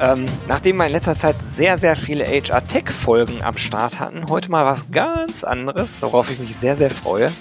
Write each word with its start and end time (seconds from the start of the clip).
ähm, 0.00 0.26
nachdem 0.46 0.76
wir 0.76 0.86
in 0.86 0.92
letzter 0.92 1.18
Zeit 1.18 1.36
sehr, 1.40 1.78
sehr 1.78 1.96
viele 1.96 2.24
HR-Tech-Folgen 2.24 3.42
am 3.42 3.58
Start 3.58 3.98
hatten, 3.98 4.28
heute 4.28 4.50
mal 4.50 4.64
was 4.64 4.90
ganz 4.90 5.44
anderes, 5.44 6.00
worauf 6.02 6.30
ich 6.30 6.38
mich 6.38 6.54
sehr, 6.54 6.76
sehr 6.76 6.90
freue. 6.90 7.32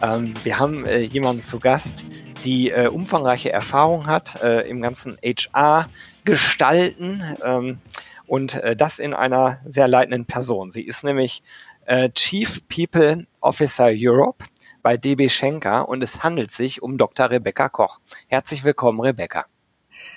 Ähm, 0.00 0.34
wir 0.44 0.58
haben 0.58 0.86
äh, 0.86 1.00
jemanden 1.00 1.42
zu 1.42 1.58
Gast, 1.58 2.04
die 2.44 2.70
äh, 2.70 2.86
umfangreiche 2.86 3.50
Erfahrung 3.50 4.06
hat 4.06 4.40
äh, 4.42 4.68
im 4.68 4.82
ganzen 4.82 5.18
HR-Gestalten 5.22 7.24
ähm, 7.42 7.78
und 8.26 8.54
äh, 8.54 8.76
das 8.76 8.98
in 8.98 9.14
einer 9.14 9.60
sehr 9.64 9.88
leitenden 9.88 10.26
Person. 10.26 10.70
Sie 10.70 10.82
ist 10.82 11.02
nämlich 11.02 11.42
äh, 11.86 12.10
Chief 12.10 12.62
People 12.68 13.26
Officer 13.40 13.88
Europe 13.92 14.44
bei 14.82 14.96
DB 14.96 15.28
Schenker 15.28 15.88
und 15.88 16.02
es 16.02 16.22
handelt 16.22 16.52
sich 16.52 16.82
um 16.82 16.98
Dr. 16.98 17.30
Rebecca 17.30 17.68
Koch. 17.68 17.98
Herzlich 18.28 18.62
willkommen, 18.62 19.00
Rebecca. 19.00 19.46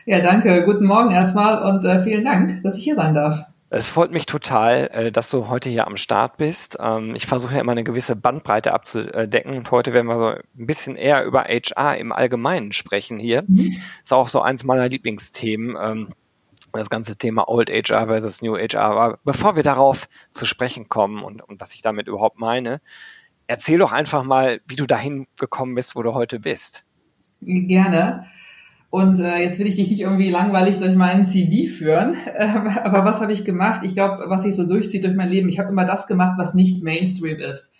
Ja, 0.05 0.19
danke. 0.21 0.63
Guten 0.65 0.85
Morgen 0.85 1.11
erstmal 1.11 1.63
und 1.63 1.85
äh, 1.85 2.03
vielen 2.03 2.25
Dank, 2.25 2.63
dass 2.63 2.77
ich 2.77 2.83
hier 2.83 2.95
sein 2.95 3.13
darf. 3.13 3.43
Es 3.71 3.87
freut 3.87 4.11
mich 4.11 4.25
total, 4.25 4.89
äh, 4.91 5.11
dass 5.11 5.29
du 5.29 5.47
heute 5.47 5.69
hier 5.69 5.85
am 5.85 5.97
Start 5.97 6.37
bist. 6.37 6.77
Ähm, 6.79 7.13
ich 7.13 7.27
versuche 7.27 7.53
ja 7.53 7.61
immer 7.61 7.73
eine 7.73 7.83
gewisse 7.83 8.15
Bandbreite 8.15 8.73
abzudecken 8.73 9.55
und 9.55 9.69
heute 9.69 9.93
werden 9.93 10.07
wir 10.07 10.17
so 10.17 10.27
ein 10.29 10.65
bisschen 10.65 10.95
eher 10.95 11.23
über 11.23 11.43
HR 11.43 11.97
im 11.97 12.11
Allgemeinen 12.11 12.71
sprechen 12.71 13.19
hier. 13.19 13.43
Mhm. 13.47 13.77
Ist 14.03 14.11
auch 14.11 14.27
so 14.27 14.41
eins 14.41 14.63
meiner 14.63 14.89
Lieblingsthemen. 14.89 15.77
Ähm, 15.79 16.09
das 16.73 16.89
ganze 16.89 17.15
Thema 17.15 17.47
Old 17.49 17.69
HR 17.69 18.07
versus 18.07 18.41
New 18.41 18.55
HR. 18.55 18.81
Aber 18.81 19.19
bevor 19.23 19.55
wir 19.55 19.63
darauf 19.63 20.07
zu 20.31 20.45
sprechen 20.45 20.89
kommen 20.89 21.23
und, 21.23 21.41
und 21.41 21.59
was 21.61 21.73
ich 21.73 21.81
damit 21.81 22.07
überhaupt 22.07 22.39
meine, 22.39 22.81
erzähl 23.47 23.79
doch 23.79 23.91
einfach 23.91 24.23
mal, 24.23 24.61
wie 24.67 24.75
du 24.75 24.85
dahin 24.85 25.27
gekommen 25.37 25.75
bist, 25.75 25.95
wo 25.95 26.03
du 26.03 26.13
heute 26.13 26.39
bist. 26.39 26.83
Gerne. 27.41 28.25
Und 28.91 29.19
äh, 29.19 29.43
jetzt 29.43 29.59
will 29.59 29.67
ich 29.67 29.75
dich 29.75 29.89
nicht 29.89 30.01
irgendwie 30.01 30.31
langweilig 30.31 30.79
durch 30.79 30.95
meinen 30.95 31.25
CV 31.25 31.71
führen. 31.71 32.15
aber 32.83 33.05
was 33.05 33.21
habe 33.21 33.31
ich 33.31 33.45
gemacht? 33.45 33.81
Ich 33.83 33.93
glaube, 33.93 34.23
was 34.27 34.43
sich 34.43 34.55
so 34.55 34.65
durchzieht 34.65 35.03
durch 35.03 35.15
mein 35.15 35.29
Leben, 35.29 35.49
ich 35.49 35.59
habe 35.59 35.69
immer 35.69 35.85
das 35.85 36.07
gemacht, 36.07 36.35
was 36.37 36.55
nicht 36.55 36.83
Mainstream 36.83 37.37
ist. 37.37 37.71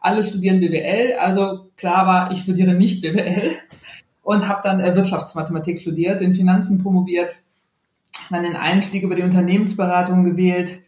Alle 0.00 0.22
studieren 0.22 0.60
BWL, 0.60 1.14
also 1.18 1.70
klar 1.76 2.06
war, 2.06 2.32
ich 2.32 2.42
studiere 2.42 2.74
nicht 2.74 3.02
BWL 3.02 3.52
und 4.22 4.48
habe 4.48 4.60
dann 4.62 4.80
äh, 4.80 4.94
Wirtschaftsmathematik 4.94 5.80
studiert, 5.80 6.20
in 6.20 6.34
Finanzen 6.34 6.82
promoviert, 6.82 7.36
dann 8.30 8.42
den 8.42 8.56
Einstieg 8.56 9.02
über 9.02 9.14
die 9.14 9.22
Unternehmensberatung 9.22 10.24
gewählt, 10.24 10.82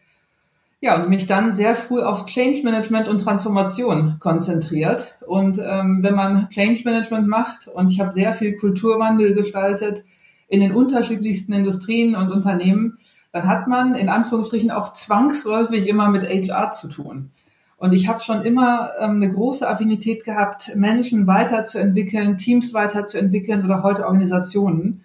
ja, 0.82 1.00
und 1.00 1.08
mich 1.08 1.26
dann 1.26 1.54
sehr 1.54 1.76
früh 1.76 2.02
auf 2.02 2.26
Change 2.26 2.64
Management 2.64 3.06
und 3.06 3.20
Transformation 3.20 4.16
konzentriert. 4.18 5.14
Und 5.24 5.58
ähm, 5.64 6.02
wenn 6.02 6.16
man 6.16 6.48
Change 6.48 6.82
Management 6.84 7.28
macht, 7.28 7.68
und 7.68 7.88
ich 7.88 8.00
habe 8.00 8.12
sehr 8.12 8.34
viel 8.34 8.56
Kulturwandel 8.56 9.32
gestaltet 9.34 10.02
in 10.48 10.58
den 10.58 10.72
unterschiedlichsten 10.72 11.52
Industrien 11.52 12.16
und 12.16 12.32
Unternehmen, 12.32 12.98
dann 13.30 13.46
hat 13.46 13.68
man 13.68 13.94
in 13.94 14.08
Anführungsstrichen 14.08 14.72
auch 14.72 14.92
zwangsläufig 14.92 15.88
immer 15.88 16.08
mit 16.08 16.24
HR 16.24 16.72
zu 16.72 16.88
tun. 16.88 17.30
Und 17.76 17.92
ich 17.92 18.08
habe 18.08 18.20
schon 18.20 18.42
immer 18.42 18.90
ähm, 18.98 19.22
eine 19.22 19.32
große 19.32 19.68
Affinität 19.68 20.24
gehabt, 20.24 20.74
Menschen 20.74 21.28
weiterzuentwickeln, 21.28 22.38
Teams 22.38 22.74
weiterzuentwickeln 22.74 23.64
oder 23.64 23.84
heute 23.84 24.04
Organisationen. 24.04 25.02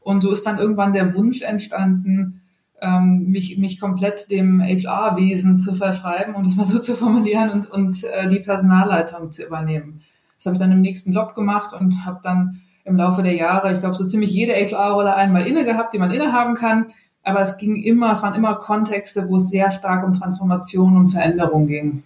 Und 0.00 0.22
so 0.22 0.32
ist 0.32 0.44
dann 0.44 0.58
irgendwann 0.58 0.92
der 0.92 1.14
Wunsch 1.14 1.42
entstanden, 1.42 2.39
ähm, 2.80 3.26
mich, 3.28 3.58
mich 3.58 3.80
komplett 3.80 4.30
dem 4.30 4.60
HR-Wesen 4.60 5.58
zu 5.58 5.74
verschreiben, 5.74 6.34
um 6.34 6.42
das 6.42 6.56
mal 6.56 6.64
so 6.66 6.78
zu 6.78 6.94
formulieren, 6.94 7.50
und, 7.50 7.70
und 7.70 8.04
äh, 8.04 8.28
die 8.28 8.40
Personalleitung 8.40 9.32
zu 9.32 9.44
übernehmen. 9.44 10.00
Das 10.36 10.46
habe 10.46 10.56
ich 10.56 10.60
dann 10.60 10.72
im 10.72 10.80
nächsten 10.80 11.12
Job 11.12 11.34
gemacht 11.34 11.74
und 11.74 12.04
habe 12.04 12.20
dann 12.22 12.62
im 12.84 12.96
Laufe 12.96 13.22
der 13.22 13.34
Jahre, 13.34 13.72
ich 13.72 13.80
glaube, 13.80 13.94
so 13.94 14.06
ziemlich 14.06 14.30
jede 14.30 14.54
HR-Rolle 14.54 15.14
einmal 15.14 15.46
inne 15.46 15.64
gehabt, 15.64 15.92
die 15.94 15.98
man 15.98 16.10
innehaben 16.10 16.54
kann. 16.54 16.86
Aber 17.22 17.40
es 17.40 17.58
ging 17.58 17.76
immer, 17.76 18.12
es 18.12 18.22
waren 18.22 18.34
immer 18.34 18.54
Kontexte, 18.54 19.28
wo 19.28 19.36
es 19.36 19.50
sehr 19.50 19.70
stark 19.70 20.06
um 20.06 20.14
Transformation 20.14 20.96
und 20.96 21.08
Veränderung 21.08 21.66
ging. 21.66 22.02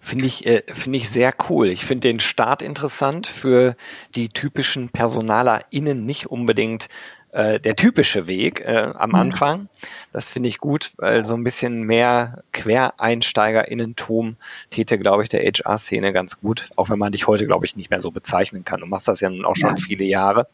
Finde 0.00 0.26
ich, 0.26 0.46
äh, 0.46 0.62
finde 0.72 0.98
ich 0.98 1.08
sehr 1.08 1.32
cool. 1.48 1.68
Ich 1.68 1.84
finde 1.84 2.08
den 2.08 2.20
Start 2.20 2.62
interessant 2.62 3.26
für 3.26 3.74
die 4.14 4.28
typischen 4.28 4.90
PersonalerInnen 4.90 6.04
nicht 6.04 6.26
unbedingt 6.26 6.88
äh, 7.36 7.60
der 7.60 7.76
typische 7.76 8.26
Weg 8.26 8.62
äh, 8.62 8.92
am 8.94 9.10
mhm. 9.10 9.16
Anfang. 9.16 9.68
Das 10.10 10.30
finde 10.30 10.48
ich 10.48 10.56
gut, 10.56 10.92
weil 10.96 11.26
so 11.26 11.34
ein 11.34 11.44
bisschen 11.44 11.82
mehr 11.82 12.42
Quereinsteigerinnentum 12.52 14.36
täte, 14.70 14.98
glaube 14.98 15.22
ich, 15.22 15.28
der 15.28 15.42
HR-Szene 15.42 16.14
ganz 16.14 16.40
gut, 16.40 16.70
auch 16.76 16.88
wenn 16.88 16.98
man 16.98 17.12
dich 17.12 17.26
heute, 17.26 17.46
glaube 17.46 17.66
ich, 17.66 17.76
nicht 17.76 17.90
mehr 17.90 18.00
so 18.00 18.10
bezeichnen 18.10 18.64
kann. 18.64 18.80
Du 18.80 18.86
machst 18.86 19.06
das 19.06 19.20
ja 19.20 19.28
nun 19.28 19.44
auch 19.44 19.54
schon 19.54 19.76
ja. 19.76 19.76
viele 19.76 20.04
Jahre, 20.04 20.48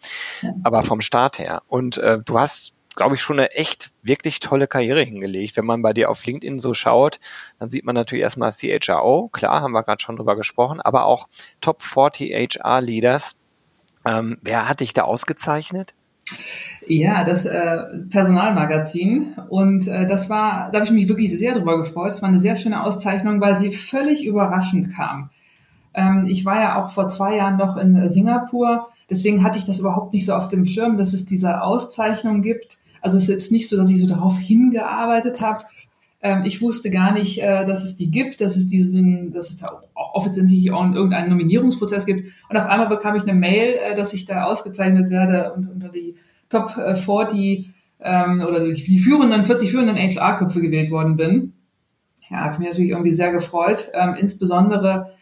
aber 0.64 0.82
vom 0.82 1.00
Start 1.00 1.38
her. 1.38 1.62
Und 1.68 1.98
äh, 1.98 2.18
du 2.24 2.38
hast 2.38 2.74
glaube 2.94 3.14
ich, 3.14 3.22
schon 3.22 3.38
eine 3.38 3.52
echt 3.52 3.90
wirklich 4.02 4.40
tolle 4.40 4.66
Karriere 4.66 5.02
hingelegt. 5.02 5.56
Wenn 5.56 5.64
man 5.64 5.80
bei 5.80 5.94
dir 5.94 6.10
auf 6.10 6.26
LinkedIn 6.26 6.58
so 6.58 6.74
schaut, 6.74 7.20
dann 7.58 7.70
sieht 7.70 7.86
man 7.86 7.94
natürlich 7.94 8.22
erstmal 8.22 8.52
CHRO, 8.52 9.28
klar, 9.28 9.62
haben 9.62 9.72
wir 9.72 9.82
gerade 9.82 10.02
schon 10.02 10.16
drüber 10.16 10.36
gesprochen, 10.36 10.78
aber 10.78 11.06
auch 11.06 11.26
Top 11.62 11.80
40 11.80 12.58
HR 12.58 12.82
Leaders. 12.82 13.34
Ähm, 14.04 14.36
wer 14.42 14.68
hat 14.68 14.80
dich 14.80 14.92
da 14.92 15.04
ausgezeichnet? 15.04 15.94
Ja, 16.86 17.24
das 17.24 17.44
äh, 17.44 17.78
Personalmagazin. 18.10 19.34
Und 19.48 19.86
äh, 19.86 20.06
das 20.06 20.28
war, 20.28 20.70
da 20.70 20.78
habe 20.78 20.84
ich 20.84 20.90
mich 20.90 21.08
wirklich 21.08 21.36
sehr 21.36 21.54
drüber 21.54 21.78
gefreut. 21.78 22.12
Es 22.12 22.22
war 22.22 22.28
eine 22.28 22.40
sehr 22.40 22.56
schöne 22.56 22.82
Auszeichnung, 22.82 23.40
weil 23.40 23.56
sie 23.56 23.70
völlig 23.70 24.24
überraschend 24.24 24.92
kam. 24.94 25.30
Ähm, 25.94 26.24
ich 26.26 26.44
war 26.44 26.60
ja 26.60 26.82
auch 26.82 26.90
vor 26.90 27.08
zwei 27.08 27.36
Jahren 27.36 27.56
noch 27.56 27.76
in 27.76 28.10
Singapur. 28.10 28.88
Deswegen 29.10 29.44
hatte 29.44 29.58
ich 29.58 29.64
das 29.64 29.78
überhaupt 29.78 30.12
nicht 30.12 30.26
so 30.26 30.34
auf 30.34 30.48
dem 30.48 30.66
Schirm, 30.66 30.98
dass 30.98 31.12
es 31.12 31.24
diese 31.24 31.62
Auszeichnung 31.62 32.42
gibt. 32.42 32.78
Also 33.00 33.16
es 33.16 33.24
ist 33.24 33.28
jetzt 33.28 33.52
nicht 33.52 33.68
so, 33.68 33.76
dass 33.76 33.90
ich 33.90 34.00
so 34.00 34.06
darauf 34.06 34.38
hingearbeitet 34.38 35.40
habe. 35.40 35.64
Ähm, 36.22 36.42
ich 36.44 36.62
wusste 36.62 36.90
gar 36.90 37.12
nicht, 37.12 37.42
äh, 37.42 37.64
dass 37.64 37.82
es 37.84 37.96
die 37.96 38.10
gibt, 38.10 38.40
dass 38.40 38.56
es 38.56 38.68
diesen, 38.68 39.32
dass 39.32 39.50
es 39.50 39.56
da 39.58 39.82
auch 39.94 40.14
offensichtlich 40.14 40.72
auch 40.72 40.90
irgendeinen 40.92 41.30
Nominierungsprozess 41.30 42.06
gibt. 42.06 42.32
Und 42.48 42.56
auf 42.56 42.66
einmal 42.66 42.88
bekam 42.88 43.16
ich 43.16 43.22
eine 43.22 43.34
Mail, 43.34 43.74
äh, 43.74 43.94
dass 43.94 44.14
ich 44.14 44.24
da 44.24 44.44
ausgezeichnet 44.44 45.10
werde 45.10 45.52
und 45.52 45.68
unter 45.68 45.88
die 45.88 46.14
Top 46.48 46.70
40 46.70 47.70
ähm, 48.00 48.44
oder 48.46 48.60
durch 48.60 48.84
die 48.84 48.98
führenden, 48.98 49.44
40 49.44 49.70
führenden 49.70 49.96
HR-Köpfe 49.96 50.60
gewählt 50.60 50.90
worden 50.90 51.16
bin. 51.16 51.54
Ja, 52.30 52.44
habe 52.44 52.54
ich 52.54 52.58
mich 52.60 52.68
natürlich 52.68 52.90
irgendwie 52.90 53.12
sehr 53.12 53.32
gefreut. 53.32 53.88
Ähm, 53.94 54.14
insbesondere, 54.18 55.12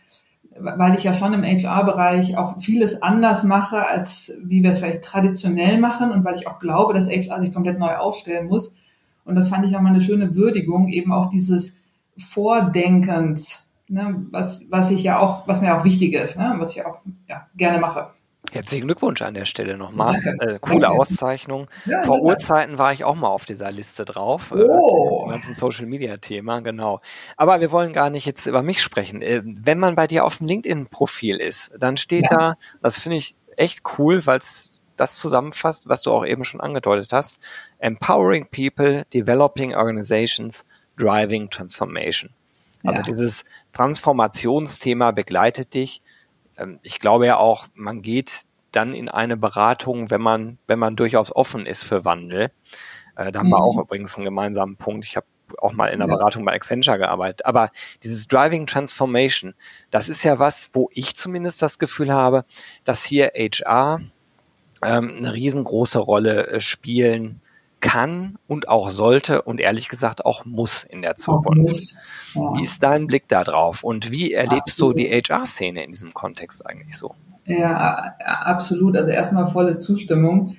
weil 0.59 0.95
ich 0.95 1.05
ja 1.05 1.15
schon 1.15 1.33
im 1.33 1.45
HR-Bereich 1.45 2.37
auch 2.37 2.61
vieles 2.61 3.01
anders 3.01 3.45
mache, 3.45 3.87
als 3.87 4.33
wie 4.45 4.63
wir 4.63 4.71
es 4.71 4.79
vielleicht 4.79 5.03
traditionell 5.03 5.79
machen 5.79 6.11
und 6.11 6.25
weil 6.25 6.37
ich 6.37 6.47
auch 6.47 6.59
glaube, 6.59 6.93
dass 6.93 7.09
HR 7.09 7.41
sich 7.41 7.55
komplett 7.55 7.79
neu 7.79 7.97
aufstellen 7.97 8.49
muss. 8.49 8.77
Und 9.25 9.35
das 9.35 9.49
fand 9.49 9.67
ich 9.67 9.77
auch 9.77 9.81
mal 9.81 9.91
eine 9.91 10.01
schöne 10.01 10.35
Würdigung, 10.35 10.89
eben 10.89 11.13
auch 11.13 11.31
dieses 11.31 11.79
Vordenkens, 12.17 13.71
ne, 13.89 14.27
was, 14.31 14.65
was 14.71 14.91
ich 14.91 15.03
ja 15.03 15.19
auch, 15.19 15.47
was 15.47 15.61
mir 15.61 15.77
auch 15.77 15.85
wichtig 15.85 16.15
ist, 16.15 16.37
ne, 16.37 16.55
was 16.59 16.73
ich 16.73 16.85
auch 16.85 17.03
ja, 17.29 17.47
gerne 17.57 17.79
mache. 17.79 18.09
Herzlichen 18.53 18.87
Glückwunsch 18.87 19.23
an 19.23 19.35
der 19.35 19.45
Stelle 19.45 19.77
nochmal. 19.77 20.17
Äh, 20.41 20.59
coole 20.61 20.81
Danke. 20.81 20.99
Auszeichnung. 20.99 21.69
Ja, 21.85 22.03
Vor 22.03 22.21
Urzeiten 22.21 22.79
war 22.79 22.93
ich 22.93 23.05
auch 23.05 23.15
mal 23.15 23.29
auf 23.29 23.45
dieser 23.45 23.71
Liste 23.71 24.05
drauf. 24.05 24.51
Äh, 24.51 24.65
oh. 24.69 25.27
Äh, 25.27 25.31
ganzen 25.31 25.55
Social 25.55 25.87
Media 25.87 26.17
Thema, 26.17 26.61
genau. 26.61 27.01
Aber 27.37 27.61
wir 27.61 27.71
wollen 27.71 27.93
gar 27.93 28.11
nicht 28.11 28.27
jetzt 28.27 28.47
über 28.47 28.63
mich 28.63 28.83
sprechen. 28.83 29.23
Äh, 29.23 29.43
wenn 29.45 29.79
man 29.79 29.95
bei 29.95 30.09
dir 30.09 30.25
auf 30.25 30.39
dem 30.39 30.49
LinkedIn-Profil 30.49 31.37
ist, 31.37 31.73
dann 31.79 31.97
steht 31.97 32.29
ja. 32.31 32.37
da, 32.37 32.55
das 32.83 32.99
finde 32.99 33.19
ich 33.19 33.37
echt 33.57 33.83
cool, 33.99 34.27
weil 34.27 34.39
es 34.39 34.80
das 35.01 35.17
zusammenfasst, 35.17 35.89
was 35.89 36.03
du 36.03 36.13
auch 36.13 36.27
eben 36.27 36.45
schon 36.45 36.61
angedeutet 36.61 37.13
hast. 37.13 37.41
Empowering 37.79 38.47
people, 38.47 39.05
developing 39.13 39.75
organizations, 39.75 40.65
driving 40.97 41.49
transformation. 41.51 42.31
Also 42.85 42.99
ja. 42.99 43.05
dieses 43.05 43.45
Transformationsthema 43.73 45.11
begleitet 45.11 45.75
dich 45.75 46.03
ähm, 46.61 46.79
ich 46.83 46.99
glaube 46.99 47.27
ja 47.27 47.39
auch, 47.39 47.67
man 47.75 48.03
geht 48.03 48.43
dann 48.73 48.95
in 48.95 49.09
eine 49.09 49.37
Beratung, 49.37 50.11
wenn 50.11 50.21
man, 50.21 50.59
wenn 50.69 50.79
man 50.79 50.95
durchaus 50.95 51.35
offen 51.35 51.67
ist 51.67 51.83
für 51.83 52.05
Wandel. 52.05 52.53
Äh, 53.17 53.33
da 53.33 53.41
haben 53.41 53.49
mhm. 53.49 53.53
wir 53.53 53.63
auch 53.63 53.79
übrigens 53.79 54.17
einen 54.17 54.27
gemeinsamen 54.27 54.77
Punkt. 54.77 55.05
Ich 55.07 55.17
habe 55.17 55.27
auch 55.59 55.73
mal 55.73 55.89
in 55.89 55.99
der 55.99 56.07
Beratung 56.07 56.45
bei 56.45 56.55
Accenture 56.55 56.99
gearbeitet. 56.99 57.45
Aber 57.45 57.73
dieses 58.05 58.29
Driving 58.29 58.69
Transformation, 58.69 59.55
das 59.91 60.09
ist 60.09 60.23
ja 60.23 60.39
was, 60.39 60.71
wo 60.75 60.89
ich 60.93 61.17
zumindest 61.17 61.61
das 61.61 61.81
Gefühl 61.81 62.13
habe, 62.13 62.45
dass 62.85 63.03
hier 63.03 63.33
HR 63.35 64.01
ähm, 64.83 65.15
eine 65.19 65.35
riesengroße 65.35 65.99
Rolle 65.99 66.47
äh, 66.47 66.61
spielen 66.61 67.41
kann 67.81 68.37
und 68.47 68.69
auch 68.69 68.91
sollte 68.91 69.43
und 69.43 69.59
ehrlich 69.59 69.89
gesagt 69.89 70.25
auch 70.27 70.45
muss 70.45 70.85
in 70.85 71.03
der 71.03 71.17
Zukunft. 71.17 71.97
Ja. 72.35 72.55
Wie 72.55 72.63
ist 72.63 72.83
dein 72.83 73.07
Blick 73.07 73.27
da 73.29 73.43
drauf 73.43 73.83
und 73.85 74.11
wie 74.11 74.33
erlebst 74.33 74.73
absolut. 74.73 74.99
du 74.99 75.03
die 75.03 75.09
HR-Szene 75.11 75.83
in 75.85 75.93
diesem 75.93 76.13
Kontext 76.13 76.65
eigentlich 76.67 76.97
so? 76.97 77.15
Ja, 77.47 78.15
absolut. 78.19 78.97
Also 78.97 79.11
erstmal 79.11 79.47
volle 79.47 79.79
Zustimmung. 79.79 80.57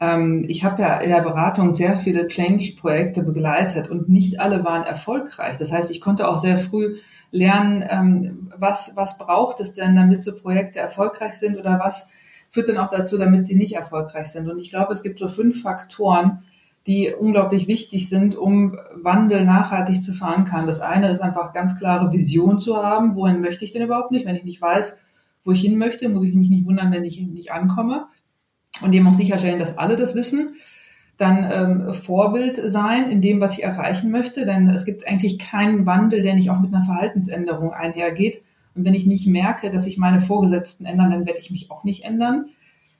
Ähm, 0.00 0.44
ich 0.48 0.64
habe 0.64 0.82
ja 0.82 0.98
in 0.98 1.10
der 1.10 1.22
Beratung 1.22 1.74
sehr 1.74 1.96
viele 1.96 2.28
Change-Projekte 2.28 3.22
begleitet 3.22 3.88
und 3.88 4.08
nicht 4.08 4.40
alle 4.40 4.64
waren 4.64 4.82
erfolgreich. 4.82 5.56
Das 5.56 5.72
heißt, 5.72 5.90
ich 5.90 6.00
konnte 6.00 6.28
auch 6.28 6.38
sehr 6.38 6.58
früh 6.58 6.96
lernen, 7.30 7.84
ähm, 7.88 8.52
was, 8.56 8.92
was 8.96 9.18
braucht 9.18 9.60
es 9.60 9.74
denn, 9.74 9.96
damit 9.96 10.24
so 10.24 10.34
Projekte 10.34 10.80
erfolgreich 10.80 11.34
sind 11.34 11.58
oder 11.58 11.78
was 11.82 12.10
führt 12.56 12.68
denn 12.68 12.78
auch 12.78 12.88
dazu, 12.88 13.18
damit 13.18 13.46
sie 13.46 13.54
nicht 13.54 13.74
erfolgreich 13.74 14.28
sind. 14.28 14.48
Und 14.48 14.58
ich 14.58 14.70
glaube, 14.70 14.90
es 14.90 15.02
gibt 15.02 15.18
so 15.18 15.28
fünf 15.28 15.60
Faktoren, 15.60 16.38
die 16.86 17.12
unglaublich 17.12 17.68
wichtig 17.68 18.08
sind, 18.08 18.34
um 18.34 18.78
Wandel 18.94 19.44
nachhaltig 19.44 20.02
zu 20.02 20.14
verankern. 20.14 20.66
Das 20.66 20.80
eine 20.80 21.10
ist 21.10 21.20
einfach 21.20 21.52
ganz 21.52 21.78
klare 21.78 22.14
Vision 22.14 22.58
zu 22.58 22.78
haben. 22.78 23.14
Wohin 23.14 23.42
möchte 23.42 23.66
ich 23.66 23.72
denn 23.72 23.82
überhaupt 23.82 24.10
nicht? 24.10 24.24
Wenn 24.24 24.36
ich 24.36 24.44
nicht 24.44 24.62
weiß, 24.62 24.98
wo 25.44 25.52
ich 25.52 25.60
hin 25.60 25.76
möchte, 25.76 26.08
muss 26.08 26.24
ich 26.24 26.34
mich 26.34 26.48
nicht 26.48 26.64
wundern, 26.64 26.90
wenn 26.92 27.04
ich 27.04 27.20
nicht 27.20 27.52
ankomme. 27.52 28.06
Und 28.80 28.94
eben 28.94 29.06
auch 29.06 29.14
sicherstellen, 29.14 29.58
dass 29.58 29.76
alle 29.76 29.96
das 29.96 30.14
wissen. 30.14 30.54
Dann 31.18 31.50
ähm, 31.50 31.92
Vorbild 31.92 32.58
sein 32.70 33.10
in 33.10 33.20
dem, 33.20 33.38
was 33.38 33.58
ich 33.58 33.64
erreichen 33.64 34.10
möchte. 34.10 34.46
Denn 34.46 34.70
es 34.70 34.86
gibt 34.86 35.06
eigentlich 35.06 35.38
keinen 35.38 35.84
Wandel, 35.84 36.22
der 36.22 36.32
nicht 36.32 36.48
auch 36.48 36.60
mit 36.60 36.72
einer 36.72 36.84
Verhaltensänderung 36.84 37.74
einhergeht. 37.74 38.42
Und 38.76 38.84
wenn 38.84 38.94
ich 38.94 39.06
nicht 39.06 39.26
merke, 39.26 39.70
dass 39.70 39.84
sich 39.84 39.98
meine 39.98 40.20
Vorgesetzten 40.20 40.84
ändern, 40.84 41.10
dann 41.10 41.26
werde 41.26 41.40
ich 41.40 41.50
mich 41.50 41.70
auch 41.70 41.84
nicht 41.84 42.04
ändern. 42.04 42.50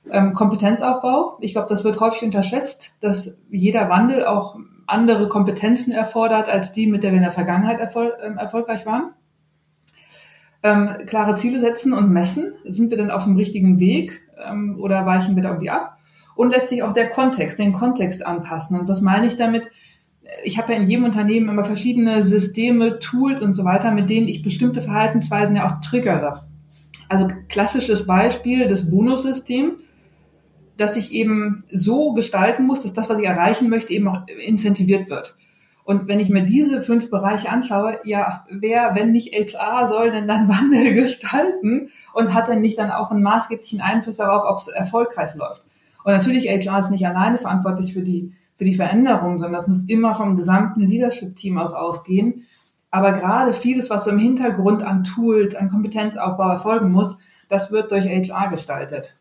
Ähm, 0.09 0.33
Kompetenzaufbau. 0.33 1.37
Ich 1.41 1.51
glaube, 1.51 1.67
das 1.69 1.83
wird 1.83 1.99
häufig 1.99 2.23
unterschätzt, 2.23 2.97
dass 3.01 3.37
jeder 3.49 3.89
Wandel 3.89 4.25
auch 4.25 4.57
andere 4.87 5.27
Kompetenzen 5.27 5.91
erfordert 5.91 6.49
als 6.49 6.71
die, 6.71 6.87
mit 6.87 7.03
der 7.03 7.11
wir 7.11 7.17
in 7.17 7.23
der 7.23 7.31
Vergangenheit 7.31 7.79
erfol 7.79 8.13
ähm, 8.23 8.37
erfolgreich 8.37 8.85
waren. 8.85 9.11
Ähm, 10.63 11.05
klare 11.05 11.35
Ziele 11.35 11.59
setzen 11.59 11.93
und 11.93 12.09
messen. 12.09 12.53
Sind 12.65 12.89
wir 12.89 12.97
denn 12.97 13.11
auf 13.11 13.25
dem 13.25 13.35
richtigen 13.35 13.79
Weg 13.79 14.21
ähm, 14.43 14.77
oder 14.79 15.05
weichen 15.05 15.35
wir 15.35 15.43
da 15.43 15.49
irgendwie 15.49 15.69
ab? 15.69 15.97
Und 16.35 16.51
letztlich 16.51 16.83
auch 16.83 16.93
der 16.93 17.09
Kontext, 17.09 17.59
den 17.59 17.73
Kontext 17.73 18.25
anpassen. 18.25 18.79
Und 18.79 18.87
was 18.87 19.01
meine 19.01 19.27
ich 19.27 19.37
damit? 19.37 19.69
Ich 20.43 20.57
habe 20.57 20.73
ja 20.73 20.79
in 20.79 20.87
jedem 20.87 21.05
Unternehmen 21.05 21.49
immer 21.49 21.65
verschiedene 21.65 22.23
Systeme, 22.23 22.99
Tools 22.99 23.41
und 23.41 23.55
so 23.55 23.63
weiter, 23.63 23.91
mit 23.91 24.09
denen 24.09 24.27
ich 24.27 24.43
bestimmte 24.43 24.81
Verhaltensweisen 24.81 25.55
ja 25.55 25.65
auch 25.65 25.81
triggere. 25.81 26.47
Also 27.09 27.29
klassisches 27.47 28.05
Beispiel, 28.05 28.67
das 28.67 28.89
Bonussystem 28.89 29.77
dass 30.77 30.95
ich 30.95 31.11
eben 31.11 31.63
so 31.71 32.13
gestalten 32.13 32.65
muss, 32.65 32.81
dass 32.81 32.93
das, 32.93 33.09
was 33.09 33.19
ich 33.19 33.25
erreichen 33.25 33.69
möchte, 33.69 33.93
eben 33.93 34.07
auch 34.07 34.27
incentiviert 34.27 35.09
wird. 35.09 35.35
Und 35.83 36.07
wenn 36.07 36.19
ich 36.19 36.29
mir 36.29 36.43
diese 36.43 36.81
fünf 36.81 37.09
Bereiche 37.09 37.49
anschaue, 37.49 37.99
ja, 38.03 38.45
wer, 38.49 38.93
wenn 38.93 39.11
nicht 39.11 39.33
HR, 39.33 39.87
soll 39.87 40.11
denn 40.11 40.27
dann 40.27 40.47
Wandel 40.49 40.93
gestalten 40.93 41.89
und 42.13 42.33
hat 42.33 42.47
denn 42.47 42.61
nicht 42.61 42.77
dann 42.77 42.91
auch 42.91 43.09
einen 43.09 43.23
maßgeblichen 43.23 43.81
Einfluss 43.81 44.17
darauf, 44.17 44.43
ob 44.45 44.59
es 44.59 44.67
erfolgreich 44.67 45.33
läuft? 45.35 45.63
Und 46.03 46.13
natürlich, 46.13 46.47
HR 46.47 46.79
ist 46.79 46.91
nicht 46.91 47.07
alleine 47.07 47.37
verantwortlich 47.37 47.93
für 47.93 48.01
die, 48.01 48.33
für 48.57 48.65
die 48.65 48.75
Veränderung, 48.75 49.39
sondern 49.39 49.59
das 49.59 49.67
muss 49.67 49.85
immer 49.87 50.15
vom 50.15 50.35
gesamten 50.35 50.81
Leadership-Team 50.81 51.57
aus 51.57 51.73
ausgehen. 51.73 52.45
Aber 52.89 53.13
gerade 53.13 53.53
vieles, 53.53 53.89
was 53.89 54.05
so 54.05 54.09
im 54.09 54.19
Hintergrund 54.19 54.83
an 54.83 55.03
Tools, 55.03 55.55
an 55.55 55.69
Kompetenzaufbau 55.69 56.49
erfolgen 56.49 56.91
muss, 56.91 57.17
das 57.49 57.71
wird 57.71 57.91
durch 57.91 58.05
HR 58.05 58.49
gestaltet. 58.49 59.15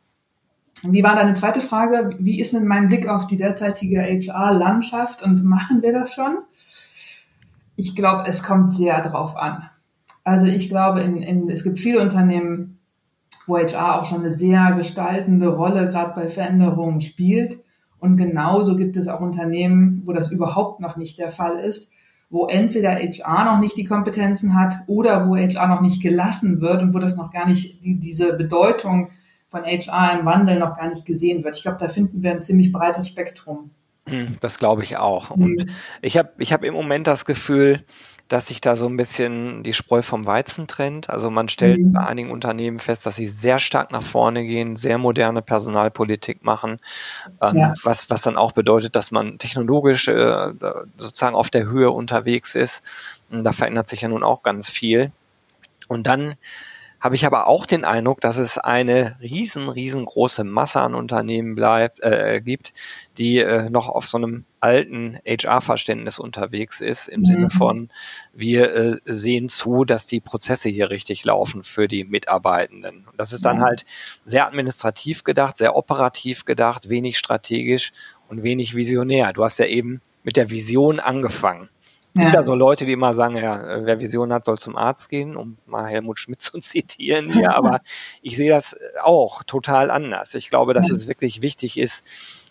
Wie 0.83 1.03
war 1.03 1.15
deine 1.15 1.35
zweite 1.35 1.61
Frage? 1.61 2.17
Wie 2.19 2.41
ist 2.41 2.53
denn 2.53 2.67
mein 2.67 2.89
Blick 2.89 3.09
auf 3.09 3.27
die 3.27 3.37
derzeitige 3.37 4.03
HR-Landschaft 4.03 5.23
und 5.23 5.45
machen 5.45 5.83
wir 5.83 5.93
das 5.93 6.13
schon? 6.13 6.39
Ich 7.77 7.95
glaube, 7.95 8.25
es 8.27 8.43
kommt 8.43 8.73
sehr 8.73 9.01
drauf 9.03 9.37
an. 9.37 9.69
Also 10.25 10.47
ich 10.47 10.69
glaube, 10.69 11.03
in, 11.03 11.19
in, 11.19 11.51
es 11.51 11.63
gibt 11.63 11.79
viele 11.79 12.01
Unternehmen, 12.01 12.79
wo 13.47 13.59
HR 13.59 14.01
auch 14.01 14.07
schon 14.07 14.21
eine 14.21 14.35
sehr 14.35 14.73
gestaltende 14.73 15.49
Rolle 15.49 15.89
gerade 15.89 16.15
bei 16.15 16.29
Veränderungen 16.29 17.01
spielt. 17.01 17.59
Und 17.99 18.17
genauso 18.17 18.77
gibt 18.77 18.97
es 18.97 19.09
auch 19.09 19.21
Unternehmen, 19.21 20.03
wo 20.05 20.13
das 20.13 20.31
überhaupt 20.31 20.81
noch 20.81 20.97
nicht 20.97 21.19
der 21.19 21.31
Fall 21.31 21.59
ist, 21.59 21.91
wo 22.29 22.47
entweder 22.47 22.97
HR 22.97 23.45
noch 23.45 23.61
nicht 23.61 23.77
die 23.77 23.85
Kompetenzen 23.85 24.59
hat 24.59 24.75
oder 24.87 25.29
wo 25.29 25.37
HR 25.37 25.69
noch 25.69 25.81
nicht 25.81 26.03
gelassen 26.03 26.61
wird 26.61 26.83
und 26.83 26.95
wo 26.95 26.99
das 26.99 27.17
noch 27.17 27.31
gar 27.31 27.47
nicht 27.47 27.85
die, 27.85 27.99
diese 27.99 28.37
Bedeutung 28.37 29.11
von 29.49 29.63
HR 29.63 30.19
im 30.19 30.27
Wandel 30.27 30.59
noch 30.59 30.77
gar 30.77 30.89
nicht 30.89 31.05
gesehen 31.05 31.45
wird. 31.45 31.57
Ich 31.57 31.63
glaube, 31.63 31.79
da 31.79 31.89
finden 31.89 32.23
wir 32.23 32.33
ein 32.33 32.43
ziemlich 32.43 32.73
breites 32.73 33.07
Spektrum. 33.09 33.71
Hm, 34.09 34.37
das 34.41 34.59
glaube 34.59 34.83
ich 34.83 34.97
auch. 34.97 35.35
Mhm. 35.35 35.43
Und 35.43 35.67
ich 36.03 36.19
habe 36.19 36.31
ich 36.39 36.53
hab 36.53 36.65
im 36.65 36.75
Moment 36.75 37.07
das 37.07 37.25
Gefühl, 37.25 37.85
dass 38.29 38.49
sich 38.49 38.61
da 38.61 38.77
so 38.77 38.87
ein 38.87 38.97
bisschen 38.97 39.63
die 39.63 39.73
Spreu 39.73 40.03
vom 40.03 40.27
Weizen 40.27 40.67
trennt. 40.67 41.11
Also 41.11 41.31
man 41.31 41.49
stellt 41.49 41.79
mhm. 41.79 41.93
bei 41.93 42.07
einigen 42.07 42.31
Unternehmen 42.31 42.79
fest, 42.79 43.07
dass 43.07 43.17
sie 43.17 43.29
sehr 43.29 43.59
stark 43.59 43.93
nach 43.93 44.03
vorne 44.03 44.45
gehen, 44.45 44.77
sehr 44.77 44.99
moderne 44.99 45.43
Personalpolitik 45.43 46.45
machen, 46.45 46.79
ähm, 47.41 47.57
ja. 47.57 47.73
was, 47.85 48.11
was 48.11 48.23
dann 48.23 48.37
auch 48.37 48.53
bedeutet, 48.53 48.97
dass 48.97 49.11
man 49.11 49.39
technologisch 49.39 50.09
äh, 50.09 50.53
sozusagen 50.99 51.37
auf 51.37 51.51
der 51.51 51.67
Höhe 51.67 51.91
unterwegs 51.91 52.55
ist. 52.55 52.83
Und 53.31 53.45
da 53.45 53.53
verändert 53.53 53.87
sich 53.89 54.01
ja 54.01 54.09
nun 54.09 54.25
auch 54.25 54.43
ganz 54.43 54.69
viel. 54.69 55.13
Und 55.89 56.07
dann 56.09 56.35
habe 57.07 57.15
ich 57.15 57.25
aber 57.25 57.47
auch 57.47 57.67
den 57.67 57.85
Eindruck, 57.85 58.21
dass 58.21 58.37
es 58.37 58.59
eine 58.59 59.17
riesen, 59.21 59.69
riesengroße 59.69 60.43
Masse 60.43 60.81
an 60.81 60.97
Unternehmen 60.97 61.55
bleibt, 61.55 62.01
äh, 62.03 62.41
gibt, 62.45 62.73
die 63.17 63.39
äh, 63.39 63.71
noch 63.71 63.89
auf 63.89 64.09
so 64.09 64.19
einem 64.19 64.45
alten 64.59 65.17
HR-Verständnis 65.25 66.19
unterwegs 66.19 66.81
ist, 66.81 67.07
im 67.07 67.21
mhm. 67.21 67.25
Sinne 67.25 67.51
von, 67.51 67.91
wir 68.35 68.75
äh, 68.75 68.97
sehen 69.05 69.49
zu, 69.49 69.85
dass 69.85 70.09
die 70.09 70.19
Prozesse 70.19 70.69
hier 70.69 70.91
richtig 70.91 71.25
laufen 71.25 71.63
für 71.63 71.87
die 71.87 72.03
Mitarbeitenden. 72.03 73.07
Und 73.09 73.21
das 73.21 73.33
ist 73.33 73.45
dann 73.45 73.59
mhm. 73.59 73.63
halt 73.63 73.87
sehr 74.25 74.45
administrativ 74.45 75.23
gedacht, 75.23 75.57
sehr 75.59 75.77
operativ 75.77 76.45
gedacht, 76.45 76.89
wenig 76.89 77.19
strategisch 77.19 77.93
und 78.29 78.43
wenig 78.43 78.75
visionär. 78.75 79.33
Du 79.33 79.45
hast 79.45 79.59
ja 79.59 79.67
eben 79.67 80.01
mit 80.25 80.37
der 80.37 80.51
Vision 80.51 80.99
angefangen. 80.99 81.69
Es 82.17 82.21
gibt 82.23 82.33
ja. 82.33 82.41
da 82.41 82.47
so 82.47 82.55
Leute, 82.55 82.87
die 82.87 82.93
immer 82.93 83.13
sagen, 83.13 83.37
ja, 83.37 83.85
wer 83.85 84.01
Vision 84.01 84.33
hat, 84.33 84.47
soll 84.47 84.57
zum 84.57 84.75
Arzt 84.75 85.11
gehen, 85.11 85.37
um 85.37 85.59
mal 85.67 85.87
Helmut 85.87 86.19
Schmidt 86.19 86.41
zu 86.41 86.59
zitieren 86.61 87.31
hier. 87.31 87.55
Aber 87.55 87.81
ich 88.23 88.37
sehe 88.37 88.49
das 88.49 88.75
auch 89.03 89.43
total 89.43 89.91
anders. 89.91 90.35
Ich 90.35 90.49
glaube, 90.49 90.73
dass 90.73 90.89
es 90.91 91.09
wirklich 91.09 91.43
wichtig 91.43 91.77
ist, 91.79 92.07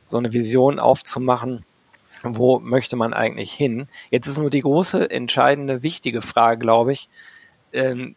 so 0.06 0.18
eine 0.18 0.34
Vision 0.34 0.80
aufzumachen. 0.80 1.66
Wo 2.22 2.60
möchte 2.60 2.96
man 2.96 3.16
eigentlich 3.16 3.54
hin? 3.54 3.88
Jetzt 4.12 4.28
ist 4.28 4.38
nur 4.38 4.52
die 4.52 4.62
große, 4.62 5.10
entscheidende, 5.10 5.82
wichtige 5.82 6.22
Frage, 6.22 6.60
glaube 6.60 6.94
ich, 6.94 7.10
ähm, 7.74 8.16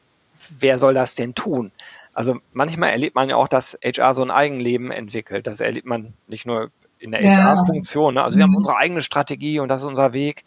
wer 0.58 0.78
soll 0.78 0.92
das 0.92 1.14
denn 1.14 1.34
tun? 1.34 1.72
Also 2.12 2.40
manchmal 2.52 2.90
erlebt 2.90 3.14
man 3.14 3.30
ja 3.30 3.36
auch, 3.36 3.48
dass 3.48 3.78
HR 3.82 4.12
so 4.12 4.22
ein 4.22 4.30
Eigenleben 4.30 4.90
entwickelt. 4.90 5.46
Das 5.46 5.60
erlebt 5.60 5.86
man 5.86 6.12
nicht 6.26 6.44
nur 6.44 6.70
in 6.98 7.12
der 7.12 7.22
ja. 7.22 7.54
HR-Funktion. 7.54 8.14
Ne? 8.14 8.22
Also 8.22 8.36
wir 8.36 8.42
haben 8.42 8.50
mhm. 8.50 8.58
unsere 8.58 8.76
eigene 8.76 9.02
Strategie 9.02 9.60
und 9.60 9.68
das 9.68 9.80
ist 9.80 9.86
unser 9.86 10.12
Weg. 10.12 10.44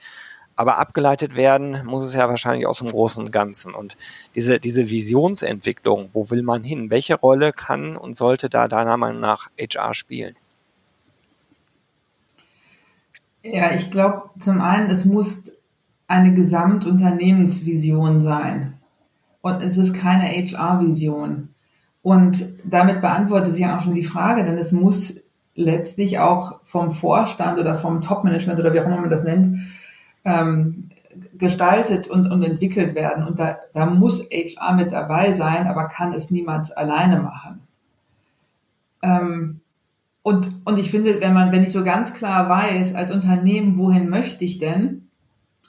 Aber 0.55 0.77
abgeleitet 0.77 1.35
werden 1.35 1.85
muss 1.85 2.03
es 2.03 2.13
ja 2.13 2.27
wahrscheinlich 2.29 2.67
aus 2.67 2.79
dem 2.79 2.87
Großen 2.87 3.23
und 3.25 3.31
Ganzen. 3.31 3.73
Und 3.73 3.97
diese, 4.35 4.59
diese 4.59 4.89
Visionsentwicklung, 4.89 6.09
wo 6.13 6.29
will 6.29 6.43
man 6.43 6.63
hin? 6.63 6.89
Welche 6.89 7.15
Rolle 7.15 7.51
kann 7.51 7.97
und 7.97 8.15
sollte 8.15 8.49
da 8.49 8.67
deiner 8.67 8.97
Meinung 8.97 9.21
nach 9.21 9.47
HR 9.57 9.93
spielen? 9.93 10.35
Ja, 13.43 13.73
ich 13.73 13.89
glaube, 13.89 14.29
zum 14.39 14.61
einen, 14.61 14.89
es 14.91 15.05
muss 15.05 15.51
eine 16.07 16.33
Gesamtunternehmensvision 16.33 18.21
sein. 18.21 18.75
Und 19.41 19.63
es 19.63 19.77
ist 19.77 19.95
keine 19.95 20.25
HR-Vision. 20.25 21.49
Und 22.03 22.45
damit 22.63 23.01
beantwortet 23.01 23.53
sich 23.53 23.63
ja 23.63 23.77
auch 23.77 23.83
schon 23.83 23.95
die 23.95 24.03
Frage, 24.03 24.43
denn 24.43 24.57
es 24.57 24.71
muss 24.71 25.21
letztlich 25.55 26.19
auch 26.19 26.59
vom 26.63 26.91
Vorstand 26.91 27.59
oder 27.59 27.77
vom 27.77 28.01
Top-Management 28.01 28.59
oder 28.59 28.73
wie 28.73 28.79
auch 28.79 28.85
immer 28.85 29.01
man 29.01 29.09
das 29.09 29.23
nennt, 29.23 29.59
ähm, 30.23 30.89
gestaltet 31.37 32.07
und, 32.07 32.31
und 32.31 32.43
entwickelt 32.43 32.95
werden. 32.95 33.25
Und 33.25 33.39
da, 33.39 33.57
da 33.73 33.85
muss 33.85 34.27
HR 34.29 34.73
mit 34.73 34.91
dabei 34.91 35.31
sein, 35.33 35.67
aber 35.67 35.87
kann 35.87 36.13
es 36.13 36.31
niemand 36.31 36.77
alleine 36.77 37.19
machen. 37.19 37.61
Ähm, 39.01 39.61
und, 40.23 40.49
und 40.65 40.77
ich 40.77 40.91
finde, 40.91 41.19
wenn 41.19 41.33
man, 41.33 41.51
wenn 41.51 41.63
ich 41.63 41.71
so 41.71 41.83
ganz 41.83 42.13
klar 42.13 42.47
weiß, 42.47 42.93
als 42.95 43.11
Unternehmen, 43.11 43.77
wohin 43.77 44.09
möchte 44.09 44.45
ich 44.45 44.59
denn, 44.59 45.07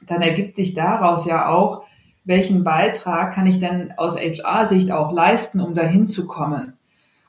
dann 0.07 0.21
ergibt 0.21 0.57
sich 0.57 0.75
daraus 0.75 1.25
ja 1.27 1.49
auch, 1.49 1.85
welchen 2.25 2.63
Beitrag 2.63 3.35
kann 3.35 3.47
ich 3.47 3.59
denn 3.59 3.93
aus 3.97 4.17
HR-Sicht 4.17 4.93
auch 4.93 5.13
leisten, 5.13 5.61
um 5.61 5.75
dahin 5.75 6.07
zu 6.07 6.27
kommen. 6.27 6.75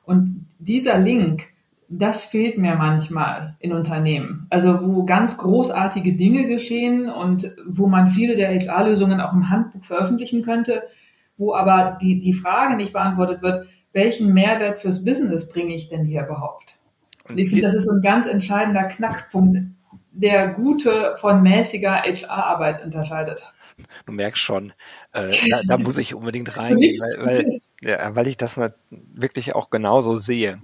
Und 0.05 0.45
dieser 0.59 0.99
Link, 0.99 1.47
das 1.89 2.23
fehlt 2.23 2.57
mir 2.57 2.75
manchmal 2.75 3.55
in 3.59 3.73
Unternehmen. 3.73 4.47
Also 4.49 4.79
wo 4.81 5.05
ganz 5.05 5.37
großartige 5.37 6.13
Dinge 6.13 6.47
geschehen 6.47 7.09
und 7.09 7.55
wo 7.67 7.87
man 7.87 8.09
viele 8.09 8.35
der 8.35 8.49
HR-Lösungen 8.49 9.21
auch 9.21 9.33
im 9.33 9.49
Handbuch 9.49 9.83
veröffentlichen 9.83 10.41
könnte, 10.41 10.83
wo 11.37 11.53
aber 11.53 11.97
die, 12.01 12.19
die 12.19 12.33
Frage 12.33 12.75
nicht 12.75 12.93
beantwortet 12.93 13.41
wird, 13.41 13.67
welchen 13.91 14.33
Mehrwert 14.33 14.79
fürs 14.79 15.03
Business 15.05 15.47
bringe 15.49 15.75
ich 15.75 15.87
denn 15.89 16.05
hier 16.05 16.25
überhaupt? 16.25 16.79
Und 17.27 17.37
ich 17.37 17.49
finde, 17.49 17.63
das 17.63 17.73
ist 17.73 17.85
so 17.85 17.91
ein 17.91 18.01
ganz 18.01 18.27
entscheidender 18.27 18.83
Knackpunkt 18.83 19.59
der 20.11 20.49
gute 20.49 21.15
von 21.17 21.41
mäßiger 21.41 22.03
HR-Arbeit 22.03 22.83
unterscheidet? 22.83 23.53
Du 24.05 24.11
merkst 24.13 24.41
schon, 24.41 24.73
äh, 25.13 25.31
da, 25.49 25.61
da, 25.67 25.77
muss 25.77 25.97
ich 25.97 26.13
unbedingt 26.13 26.57
reingehen, 26.57 26.95
weil, 26.95 27.25
weil, 27.25 27.59
ja, 27.81 28.15
weil 28.15 28.27
ich 28.27 28.37
das 28.37 28.59
wirklich 28.89 29.55
auch 29.55 29.71
genauso 29.71 30.17
sehe. 30.17 30.61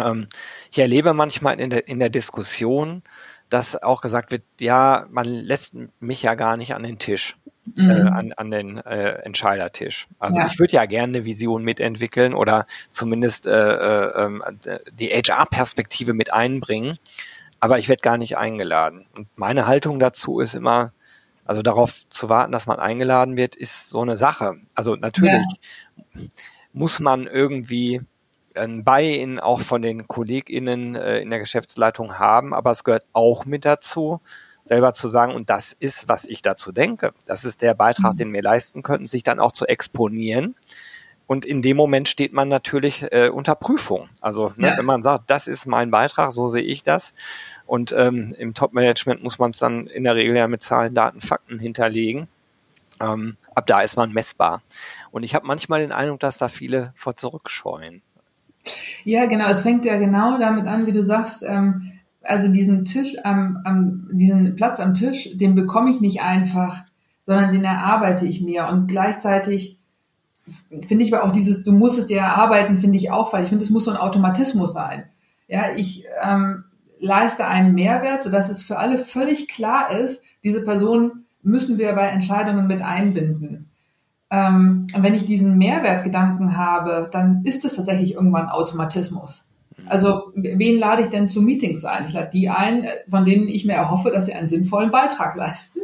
Ähm, 0.00 0.28
ich 0.70 0.78
erlebe 0.78 1.12
manchmal 1.14 1.60
in 1.60 1.70
der, 1.70 1.88
in 1.88 1.98
der 1.98 2.10
Diskussion, 2.10 3.02
dass 3.48 3.80
auch 3.82 4.00
gesagt 4.00 4.30
wird, 4.30 4.42
ja, 4.60 5.06
man 5.10 5.26
lässt 5.26 5.74
mich 6.00 6.22
ja 6.22 6.34
gar 6.34 6.56
nicht 6.56 6.74
an 6.74 6.82
den 6.82 6.98
Tisch, 6.98 7.36
äh, 7.78 7.82
mhm. 7.82 7.90
äh, 7.90 8.10
an, 8.10 8.32
an 8.34 8.50
den 8.50 8.78
äh, 8.78 9.22
Entscheidertisch. 9.22 10.06
Also 10.18 10.40
ja. 10.40 10.46
ich 10.46 10.58
würde 10.58 10.74
ja 10.74 10.84
gerne 10.84 11.18
eine 11.18 11.24
Vision 11.24 11.64
mitentwickeln 11.64 12.34
oder 12.34 12.66
zumindest 12.90 13.46
äh, 13.46 13.50
äh, 13.50 14.24
ähm, 14.24 14.42
die 14.92 15.08
HR-Perspektive 15.08 16.12
mit 16.12 16.32
einbringen, 16.32 16.98
aber 17.60 17.78
ich 17.78 17.88
werde 17.88 18.02
gar 18.02 18.18
nicht 18.18 18.36
eingeladen. 18.36 19.06
Und 19.16 19.28
meine 19.36 19.66
Haltung 19.66 19.98
dazu 19.98 20.40
ist 20.40 20.54
immer, 20.54 20.92
also 21.44 21.62
darauf 21.62 22.06
zu 22.10 22.28
warten, 22.28 22.52
dass 22.52 22.66
man 22.66 22.78
eingeladen 22.78 23.36
wird, 23.36 23.56
ist 23.56 23.88
so 23.88 24.02
eine 24.02 24.18
Sache. 24.18 24.56
Also 24.74 24.96
natürlich 24.96 25.32
ja. 26.14 26.22
muss 26.74 27.00
man 27.00 27.26
irgendwie 27.26 28.02
ein 28.58 28.84
Buy-in 28.84 29.40
auch 29.40 29.60
von 29.60 29.82
den 29.82 30.08
KollegInnen 30.08 30.94
äh, 30.96 31.18
in 31.18 31.30
der 31.30 31.38
Geschäftsleitung 31.38 32.18
haben, 32.18 32.54
aber 32.54 32.70
es 32.70 32.84
gehört 32.84 33.06
auch 33.12 33.44
mit 33.44 33.64
dazu, 33.64 34.20
selber 34.64 34.92
zu 34.92 35.08
sagen, 35.08 35.34
und 35.34 35.50
das 35.50 35.72
ist, 35.72 36.08
was 36.08 36.26
ich 36.26 36.42
dazu 36.42 36.72
denke. 36.72 37.12
Das 37.26 37.44
ist 37.44 37.62
der 37.62 37.74
Beitrag, 37.74 38.14
mhm. 38.14 38.18
den 38.18 38.32
wir 38.32 38.42
leisten 38.42 38.82
könnten, 38.82 39.06
sich 39.06 39.22
dann 39.22 39.40
auch 39.40 39.52
zu 39.52 39.66
exponieren. 39.66 40.54
Und 41.26 41.44
in 41.44 41.60
dem 41.60 41.76
Moment 41.76 42.08
steht 42.08 42.32
man 42.32 42.48
natürlich 42.48 43.04
äh, 43.12 43.28
unter 43.28 43.54
Prüfung. 43.54 44.08
Also 44.22 44.52
ne, 44.56 44.68
ja. 44.68 44.78
wenn 44.78 44.86
man 44.86 45.02
sagt, 45.02 45.30
das 45.30 45.46
ist 45.46 45.66
mein 45.66 45.90
Beitrag, 45.90 46.32
so 46.32 46.48
sehe 46.48 46.62
ich 46.62 46.82
das. 46.82 47.12
Und 47.66 47.92
ähm, 47.92 48.34
im 48.38 48.54
Top-Management 48.54 49.22
muss 49.22 49.38
man 49.38 49.50
es 49.50 49.58
dann 49.58 49.88
in 49.88 50.04
der 50.04 50.14
Regel 50.14 50.34
ja 50.36 50.48
mit 50.48 50.62
Zahlen, 50.62 50.94
Daten, 50.94 51.20
Fakten 51.20 51.58
hinterlegen. 51.58 52.28
Ähm, 52.98 53.36
ab 53.54 53.66
da 53.66 53.82
ist 53.82 53.96
man 53.96 54.10
messbar. 54.10 54.62
Und 55.10 55.22
ich 55.22 55.34
habe 55.34 55.46
manchmal 55.46 55.80
den 55.80 55.92
Eindruck, 55.92 56.20
dass 56.20 56.38
da 56.38 56.48
viele 56.48 56.92
vor 56.96 57.14
zurückscheuen. 57.14 58.00
Ja, 59.04 59.26
genau. 59.26 59.48
Es 59.48 59.62
fängt 59.62 59.84
ja 59.84 59.98
genau 59.98 60.38
damit 60.38 60.66
an, 60.66 60.86
wie 60.86 60.92
du 60.92 61.04
sagst. 61.04 61.42
Ähm, 61.42 61.92
also 62.22 62.48
diesen 62.48 62.84
Tisch 62.84 63.16
am, 63.24 63.58
am, 63.64 64.08
diesen 64.12 64.56
Platz 64.56 64.80
am 64.80 64.94
Tisch, 64.94 65.30
den 65.34 65.54
bekomme 65.54 65.90
ich 65.90 66.00
nicht 66.00 66.20
einfach, 66.20 66.84
sondern 67.26 67.52
den 67.52 67.64
erarbeite 67.64 68.26
ich 68.26 68.40
mir. 68.40 68.68
Und 68.68 68.86
gleichzeitig 68.86 69.78
finde 70.86 71.04
ich 71.04 71.14
aber 71.14 71.24
auch 71.24 71.32
dieses, 71.32 71.62
du 71.64 71.72
musst 71.72 71.98
es 71.98 72.06
dir 72.06 72.18
erarbeiten, 72.18 72.78
finde 72.78 72.96
ich 72.96 73.10
auch, 73.10 73.32
weil 73.32 73.42
ich 73.42 73.48
finde, 73.48 73.64
es 73.64 73.70
muss 73.70 73.84
so 73.84 73.90
ein 73.90 73.96
Automatismus 73.96 74.72
sein. 74.72 75.04
Ja, 75.46 75.74
ich 75.76 76.04
ähm, 76.22 76.64
leiste 76.98 77.46
einen 77.46 77.74
Mehrwert, 77.74 78.22
sodass 78.22 78.50
es 78.50 78.62
für 78.62 78.78
alle 78.78 78.98
völlig 78.98 79.48
klar 79.48 79.90
ist, 79.90 80.22
diese 80.44 80.62
Person 80.62 81.24
müssen 81.42 81.78
wir 81.78 81.92
bei 81.94 82.08
Entscheidungen 82.08 82.66
mit 82.66 82.82
einbinden. 82.82 83.67
Ähm, 84.30 84.86
wenn 84.96 85.14
ich 85.14 85.24
diesen 85.24 85.56
Mehrwertgedanken 85.56 86.56
habe, 86.56 87.08
dann 87.10 87.42
ist 87.44 87.64
es 87.64 87.76
tatsächlich 87.76 88.14
irgendwann 88.14 88.48
Automatismus. 88.48 89.48
Also 89.86 90.32
wen 90.34 90.78
lade 90.78 91.02
ich 91.02 91.08
denn 91.08 91.30
zu 91.30 91.40
Meetings 91.40 91.84
ein? 91.84 92.06
Ich 92.06 92.12
lade 92.12 92.30
die 92.32 92.50
ein, 92.50 92.86
von 93.08 93.24
denen 93.24 93.48
ich 93.48 93.64
mir 93.64 93.74
erhoffe, 93.74 94.10
dass 94.10 94.26
sie 94.26 94.34
einen 94.34 94.48
sinnvollen 94.48 94.90
Beitrag 94.90 95.34
leisten. 95.36 95.80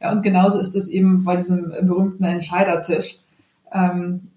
Ja, 0.00 0.12
und 0.12 0.22
genauso 0.22 0.58
ist 0.58 0.74
es 0.74 0.88
eben 0.88 1.24
bei 1.24 1.36
diesem 1.36 1.70
berühmten 1.70 2.24
Entscheidertisch. 2.24 3.18
Ähm, 3.72 4.28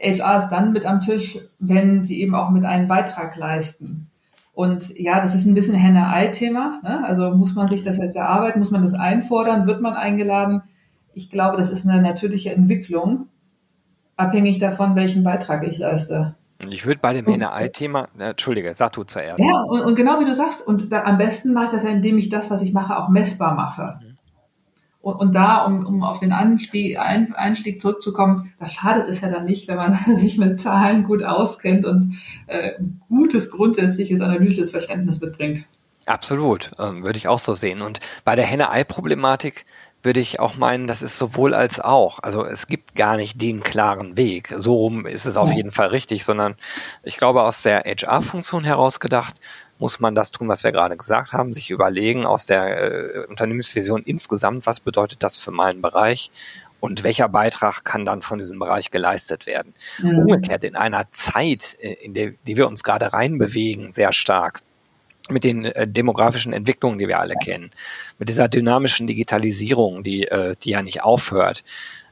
HR 0.00 0.38
ist 0.38 0.48
dann 0.48 0.72
mit 0.72 0.86
am 0.86 1.00
Tisch, 1.00 1.38
wenn 1.58 2.04
sie 2.04 2.20
eben 2.20 2.34
auch 2.34 2.50
mit 2.50 2.64
einen 2.64 2.88
Beitrag 2.88 3.36
leisten. 3.36 4.08
Und 4.54 4.98
ja, 4.98 5.20
das 5.20 5.34
ist 5.34 5.46
ein 5.46 5.54
bisschen 5.54 5.74
Henne-Ei-Thema. 5.74 6.80
Ne? 6.82 7.04
Also 7.04 7.30
muss 7.30 7.54
man 7.54 7.68
sich 7.68 7.82
das 7.82 7.98
jetzt 7.98 8.16
erarbeiten, 8.16 8.58
muss 8.58 8.70
man 8.70 8.82
das 8.82 8.94
einfordern, 8.94 9.66
wird 9.66 9.80
man 9.80 9.94
eingeladen? 9.94 10.62
Ich 11.14 11.30
glaube, 11.30 11.56
das 11.56 11.70
ist 11.70 11.86
eine 11.86 12.00
natürliche 12.00 12.54
Entwicklung, 12.54 13.28
abhängig 14.16 14.58
davon, 14.58 14.96
welchen 14.96 15.24
Beitrag 15.24 15.66
ich 15.66 15.78
leiste. 15.78 16.36
Ich 16.68 16.84
würde 16.84 17.00
bei 17.00 17.14
dem 17.14 17.26
Henne-Ei-Thema, 17.26 18.08
Entschuldige, 18.18 18.74
sag 18.74 18.92
du 18.92 19.04
zuerst. 19.04 19.40
Ja, 19.40 19.62
und, 19.62 19.80
und 19.80 19.94
genau 19.94 20.20
wie 20.20 20.26
du 20.26 20.34
sagst, 20.34 20.66
und 20.66 20.92
da, 20.92 21.04
am 21.04 21.16
besten 21.16 21.54
mache 21.54 21.66
ich 21.66 21.72
das 21.72 21.84
ja, 21.84 21.90
indem 21.90 22.18
ich 22.18 22.28
das, 22.28 22.50
was 22.50 22.60
ich 22.62 22.72
mache, 22.72 22.96
auch 22.96 23.08
messbar 23.08 23.54
mache. 23.54 23.98
Mhm. 24.02 24.10
Und, 25.00 25.14
und 25.14 25.34
da, 25.34 25.64
um, 25.64 25.86
um 25.86 26.02
auf 26.02 26.18
den 26.20 26.32
Anstieg, 26.32 26.98
ein, 26.98 27.34
Einstieg 27.34 27.80
zurückzukommen, 27.80 28.52
da 28.58 28.66
schadet 28.66 29.08
es 29.08 29.22
ja 29.22 29.30
dann 29.30 29.46
nicht, 29.46 29.68
wenn 29.68 29.76
man 29.76 29.94
sich 30.16 30.36
mit 30.36 30.60
Zahlen 30.60 31.04
gut 31.04 31.22
auskennt 31.22 31.86
und 31.86 32.18
äh, 32.46 32.72
gutes 33.08 33.50
grundsätzliches 33.50 34.20
analytisches 34.20 34.70
Verständnis 34.70 35.20
mitbringt. 35.20 35.66
Absolut, 36.06 36.70
ähm, 36.78 37.04
würde 37.04 37.18
ich 37.18 37.28
auch 37.28 37.38
so 37.38 37.54
sehen. 37.54 37.82
Und 37.82 38.00
bei 38.24 38.34
der 38.36 38.44
Henne-Ei-Problematik 38.44 39.64
würde 40.02 40.20
ich 40.20 40.40
auch 40.40 40.56
meinen, 40.56 40.86
das 40.86 41.02
ist 41.02 41.18
sowohl 41.18 41.54
als 41.54 41.80
auch. 41.80 42.20
Also 42.22 42.44
es 42.44 42.66
gibt 42.66 42.94
gar 42.94 43.16
nicht 43.16 43.40
den 43.40 43.62
klaren 43.62 44.16
Weg. 44.16 44.54
So 44.56 44.74
rum 44.74 45.06
ist 45.06 45.26
es 45.26 45.36
auf 45.36 45.52
jeden 45.52 45.72
Fall 45.72 45.88
richtig, 45.88 46.24
sondern 46.24 46.56
ich 47.02 47.16
glaube, 47.16 47.42
aus 47.42 47.62
der 47.62 47.84
HR-Funktion 47.84 48.64
heraus 48.64 49.00
gedacht, 49.00 49.34
muss 49.78 50.00
man 50.00 50.14
das 50.14 50.30
tun, 50.30 50.48
was 50.48 50.64
wir 50.64 50.72
gerade 50.72 50.96
gesagt 50.96 51.32
haben, 51.32 51.52
sich 51.52 51.70
überlegen 51.70 52.26
aus 52.26 52.46
der 52.46 53.24
äh, 53.24 53.26
Unternehmensvision 53.26 54.02
insgesamt, 54.02 54.66
was 54.66 54.80
bedeutet 54.80 55.22
das 55.22 55.36
für 55.36 55.50
meinen 55.50 55.80
Bereich 55.82 56.30
und 56.80 57.04
welcher 57.04 57.28
Beitrag 57.28 57.84
kann 57.84 58.04
dann 58.04 58.22
von 58.22 58.38
diesem 58.38 58.58
Bereich 58.58 58.90
geleistet 58.90 59.46
werden. 59.46 59.74
Mhm. 59.98 60.18
Umgekehrt 60.20 60.64
in 60.64 60.76
einer 60.76 61.10
Zeit, 61.12 61.78
äh, 61.80 61.92
in 61.92 62.14
der 62.14 62.32
die 62.46 62.56
wir 62.56 62.66
uns 62.66 62.82
gerade 62.82 63.12
reinbewegen, 63.12 63.92
sehr 63.92 64.12
stark, 64.12 64.60
mit 65.28 65.44
den 65.44 65.64
äh, 65.64 65.86
demografischen 65.86 66.52
Entwicklungen, 66.52 66.98
die 66.98 67.08
wir 67.08 67.20
alle 67.20 67.34
kennen, 67.34 67.70
mit 68.18 68.28
dieser 68.28 68.48
dynamischen 68.48 69.06
Digitalisierung, 69.06 70.02
die, 70.02 70.26
äh, 70.26 70.56
die 70.62 70.70
ja 70.70 70.82
nicht 70.82 71.02
aufhört, 71.02 71.62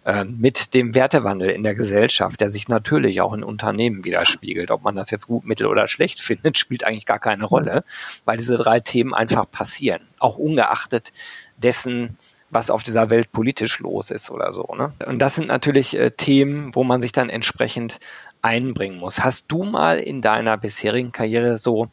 äh, 0.05 0.25
mit 0.25 0.75
dem 0.75 0.95
Wertewandel 0.95 1.51
in 1.51 1.63
der 1.63 1.75
Gesellschaft, 1.75 2.41
der 2.41 2.51
sich 2.51 2.69
natürlich 2.69 3.21
auch 3.21 3.33
in 3.35 3.43
Unternehmen 3.43 4.05
widerspiegelt. 4.05 4.71
Ob 4.71 4.83
man 4.83 4.97
das 4.97 5.11
jetzt 5.11 5.27
gut, 5.27 5.45
mittel 5.45 5.67
oder 5.67 5.89
schlecht 5.89 6.21
findet, 6.23 6.59
spielt 6.59 6.85
eigentlich 6.85 7.07
gar 7.07 7.19
keine 7.19 7.45
Rolle, 7.45 7.85
weil 8.25 8.37
diese 8.37 8.57
drei 8.57 8.81
Themen 8.81 9.15
einfach 9.15 9.51
passieren, 9.51 10.03
auch 10.19 10.39
ungeachtet 10.39 11.13
dessen, 11.57 12.17
was 12.51 12.71
auf 12.71 12.83
dieser 12.83 13.11
Welt 13.11 13.31
politisch 13.33 13.79
los 13.81 14.11
ist 14.11 14.31
oder 14.31 14.55
so. 14.55 14.75
Ne? 14.77 14.95
Und 15.07 15.19
das 15.19 15.35
sind 15.35 15.49
natürlich 15.49 15.95
äh, 15.95 16.11
Themen, 16.11 16.75
wo 16.75 16.85
man 16.85 17.03
sich 17.03 17.13
dann 17.13 17.29
entsprechend 17.29 18.01
einbringen 18.41 18.99
muss. 18.99 19.23
Hast 19.23 19.47
du 19.49 19.65
mal 19.65 19.99
in 19.99 20.23
deiner 20.23 20.57
bisherigen 20.57 21.13
Karriere 21.13 21.59
so 21.59 21.89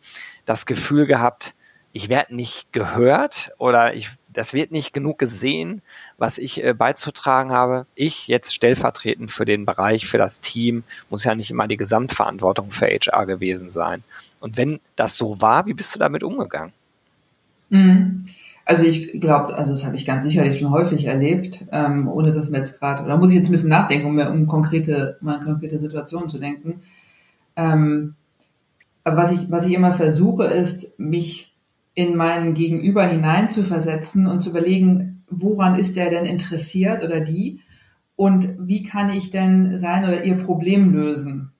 das 0.45 0.65
Gefühl 0.65 1.05
gehabt, 1.05 1.55
ich 1.91 2.09
werde 2.09 2.35
nicht 2.35 2.73
gehört 2.73 3.51
oder 3.57 3.93
ich, 3.93 4.09
das 4.33 4.53
wird 4.53 4.71
nicht 4.71 4.91
genug 4.91 5.17
gesehen, 5.17 5.81
was 6.17 6.37
ich 6.37 6.61
äh, 6.61 6.73
beizutragen 6.73 7.51
habe. 7.51 7.85
Ich 7.95 8.27
jetzt 8.27 8.53
stellvertretend 8.53 9.31
für 9.31 9.45
den 9.45 9.65
Bereich, 9.65 10.05
für 10.05 10.17
das 10.17 10.41
Team, 10.41 10.83
muss 11.09 11.23
ja 11.23 11.35
nicht 11.35 11.51
immer 11.51 11.69
die 11.69 11.77
Gesamtverantwortung 11.77 12.69
für 12.69 12.87
HR 12.87 13.25
gewesen 13.25 13.69
sein. 13.69 14.03
Und 14.41 14.57
wenn 14.57 14.81
das 14.97 15.15
so 15.15 15.39
war, 15.41 15.65
wie 15.67 15.73
bist 15.73 15.95
du 15.95 15.99
damit 15.99 16.21
umgegangen? 16.21 16.73
Mhm. 17.69 18.25
Also 18.65 18.83
ich 18.83 19.21
glaube, 19.21 19.55
also 19.55 19.71
das 19.71 19.85
habe 19.85 19.95
ich 19.95 20.05
ganz 20.05 20.25
sicherlich 20.25 20.59
schon 20.59 20.71
häufig 20.71 21.05
erlebt, 21.05 21.65
ähm, 21.71 22.07
ohne 22.07 22.31
dass 22.31 22.49
mir 22.49 22.57
jetzt 22.57 22.79
gerade, 22.79 23.03
oder 23.03 23.15
muss 23.15 23.29
ich 23.29 23.37
jetzt 23.37 23.47
ein 23.47 23.51
bisschen 23.51 23.69
nachdenken, 23.69 24.07
um, 24.07 24.17
um 24.17 24.47
konkrete, 24.47 25.17
mal 25.21 25.39
konkrete 25.39 25.79
Situationen 25.79 26.27
zu 26.27 26.39
denken. 26.39 26.81
Ähm, 27.55 28.15
aber 29.05 29.17
was 29.17 29.31
ich, 29.31 29.51
was 29.51 29.67
ich 29.67 29.75
immer 29.75 29.93
versuche, 29.93 30.45
ist, 30.45 30.99
mich 30.99 31.55
in 31.93 32.17
meinen 32.17 32.55
Gegenüber 32.55 33.05
hineinzuversetzen 33.05 34.27
und 34.27 34.41
zu 34.41 34.49
überlegen, 34.49 35.23
woran 35.29 35.75
ist 35.75 35.95
der 35.95 36.09
denn 36.09 36.25
interessiert 36.25 37.03
oder 37.03 37.21
die? 37.21 37.61
Und 38.15 38.55
wie 38.59 38.83
kann 38.83 39.11
ich 39.11 39.29
denn 39.29 39.77
sein 39.77 40.03
oder 40.03 40.23
ihr 40.23 40.37
Problem 40.37 40.91
lösen? 40.91 41.51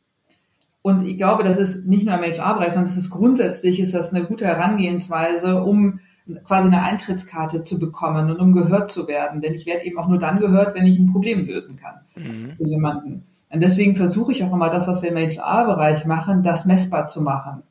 Und 0.81 1.05
ich 1.05 1.17
glaube, 1.17 1.43
das 1.43 1.57
ist 1.57 1.85
nicht 1.85 2.05
nur 2.05 2.15
im 2.15 2.23
HR-Bereich, 2.23 2.73
sondern 2.73 2.89
das 2.89 2.97
ist 2.97 3.09
grundsätzlich 3.11 3.79
ist 3.79 3.93
das 3.93 4.13
eine 4.13 4.25
gute 4.25 4.45
Herangehensweise, 4.45 5.63
um 5.63 5.99
quasi 6.43 6.67
eine 6.67 6.81
Eintrittskarte 6.81 7.63
zu 7.63 7.79
bekommen 7.79 8.31
und 8.31 8.39
um 8.39 8.53
gehört 8.53 8.91
zu 8.91 9.07
werden. 9.07 9.41
Denn 9.41 9.53
ich 9.53 9.67
werde 9.67 9.85
eben 9.85 9.99
auch 9.99 10.07
nur 10.07 10.19
dann 10.19 10.39
gehört, 10.39 10.75
wenn 10.75 10.87
ich 10.87 10.97
ein 10.97 11.11
Problem 11.11 11.45
lösen 11.45 11.77
kann 11.77 11.95
mhm. 12.15 12.53
für 12.57 12.67
jemanden. 12.67 13.23
Und 13.49 13.61
deswegen 13.61 13.95
versuche 13.95 14.31
ich 14.31 14.43
auch 14.43 14.53
immer 14.53 14.69
das, 14.69 14.87
was 14.87 15.01
wir 15.01 15.09
im 15.09 15.17
HR-Bereich 15.17 16.05
machen, 16.05 16.43
das 16.43 16.65
messbar 16.65 17.07
zu 17.07 17.21
machen. 17.21 17.63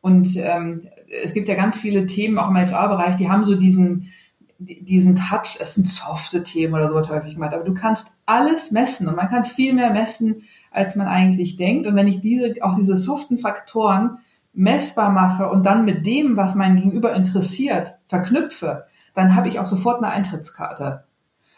Und 0.00 0.36
ähm, 0.36 0.82
es 1.22 1.32
gibt 1.32 1.48
ja 1.48 1.54
ganz 1.54 1.78
viele 1.78 2.06
Themen 2.06 2.38
auch 2.38 2.48
im 2.48 2.56
HR-Bereich, 2.56 3.16
die 3.16 3.30
haben 3.30 3.44
so 3.44 3.54
diesen, 3.54 4.12
diesen 4.58 5.16
Touch, 5.16 5.58
es 5.60 5.74
sind 5.74 5.88
softe 5.88 6.42
Themen 6.42 6.74
oder 6.74 6.88
so 6.88 6.94
wird 6.94 7.10
häufig 7.10 7.34
gemacht, 7.34 7.54
aber 7.54 7.64
du 7.64 7.74
kannst 7.74 8.08
alles 8.26 8.70
messen 8.70 9.08
und 9.08 9.16
man 9.16 9.28
kann 9.28 9.44
viel 9.44 9.72
mehr 9.72 9.90
messen, 9.90 10.42
als 10.70 10.96
man 10.96 11.06
eigentlich 11.06 11.56
denkt. 11.56 11.86
Und 11.86 11.96
wenn 11.96 12.08
ich 12.08 12.20
diese, 12.20 12.54
auch 12.62 12.76
diese 12.76 12.96
soften 12.96 13.38
Faktoren 13.38 14.18
messbar 14.52 15.10
mache 15.10 15.48
und 15.48 15.66
dann 15.66 15.84
mit 15.84 16.06
dem, 16.06 16.36
was 16.36 16.54
mein 16.54 16.76
Gegenüber 16.76 17.14
interessiert, 17.14 17.98
verknüpfe, 18.06 18.84
dann 19.14 19.34
habe 19.34 19.48
ich 19.48 19.58
auch 19.58 19.66
sofort 19.66 20.02
eine 20.02 20.12
Eintrittskarte. 20.12 21.04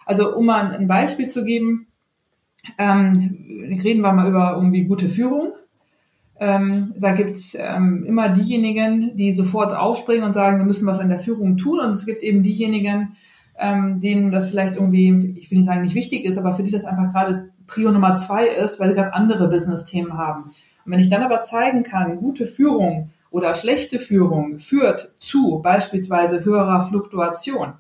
Also 0.05 0.37
um 0.37 0.47
mal 0.47 0.73
ein 0.73 0.89
Beispiel 0.89 1.29
zu 1.29 1.45
geben, 1.45 1.89
ähm, 2.79 3.37
reden 3.83 4.03
wir 4.03 4.13
mal 4.13 4.29
über 4.29 4.55
irgendwie 4.57 4.85
gute 4.85 5.09
Führung. 5.09 5.53
Ähm, 6.39 6.95
da 6.99 7.13
gibt's 7.13 7.57
ähm, 7.59 8.05
immer 8.07 8.29
diejenigen, 8.29 9.17
die 9.17 9.33
sofort 9.33 9.75
aufspringen 9.75 10.25
und 10.25 10.35
sagen, 10.35 10.59
wir 10.59 10.67
müssen 10.67 10.87
was 10.87 10.99
an 10.99 11.09
der 11.09 11.21
Führung 11.21 11.57
tun. 11.57 11.81
Und 11.81 11.91
es 11.91 12.05
gibt 12.05 12.23
eben 12.23 12.43
diejenigen, 12.43 13.17
ähm, 13.59 14.01
denen 14.01 14.33
das 14.33 14.51
vielleicht 14.51 14.75
irgendwie, 14.75 15.35
ich 15.39 15.51
will 15.51 15.59
nicht 15.59 15.67
sagen, 15.67 15.81
nicht 15.81 15.95
wichtig 15.95 16.25
ist, 16.25 16.37
aber 16.37 16.55
für 16.55 16.63
die 16.63 16.71
das 16.71 16.85
einfach 16.85 17.11
gerade 17.11 17.51
Prio 17.67 17.91
Nummer 17.91 18.17
zwei 18.17 18.47
ist, 18.47 18.79
weil 18.79 18.91
sie 18.91 18.95
gerade 18.95 19.15
andere 19.15 19.49
Business-Themen 19.49 20.17
haben. 20.17 20.45
Und 20.45 20.93
wenn 20.93 21.01
ich 21.01 21.09
dann 21.09 21.23
aber 21.23 21.43
zeigen 21.43 21.83
kann, 21.83 22.17
gute 22.17 22.47
Führung 22.47 23.11
oder 23.31 23.55
schlechte 23.55 23.99
Führung 23.99 24.59
führt 24.59 25.15
zu 25.19 25.61
beispielsweise 25.63 26.45
höherer 26.45 26.87
Fluktuation, 26.87 27.73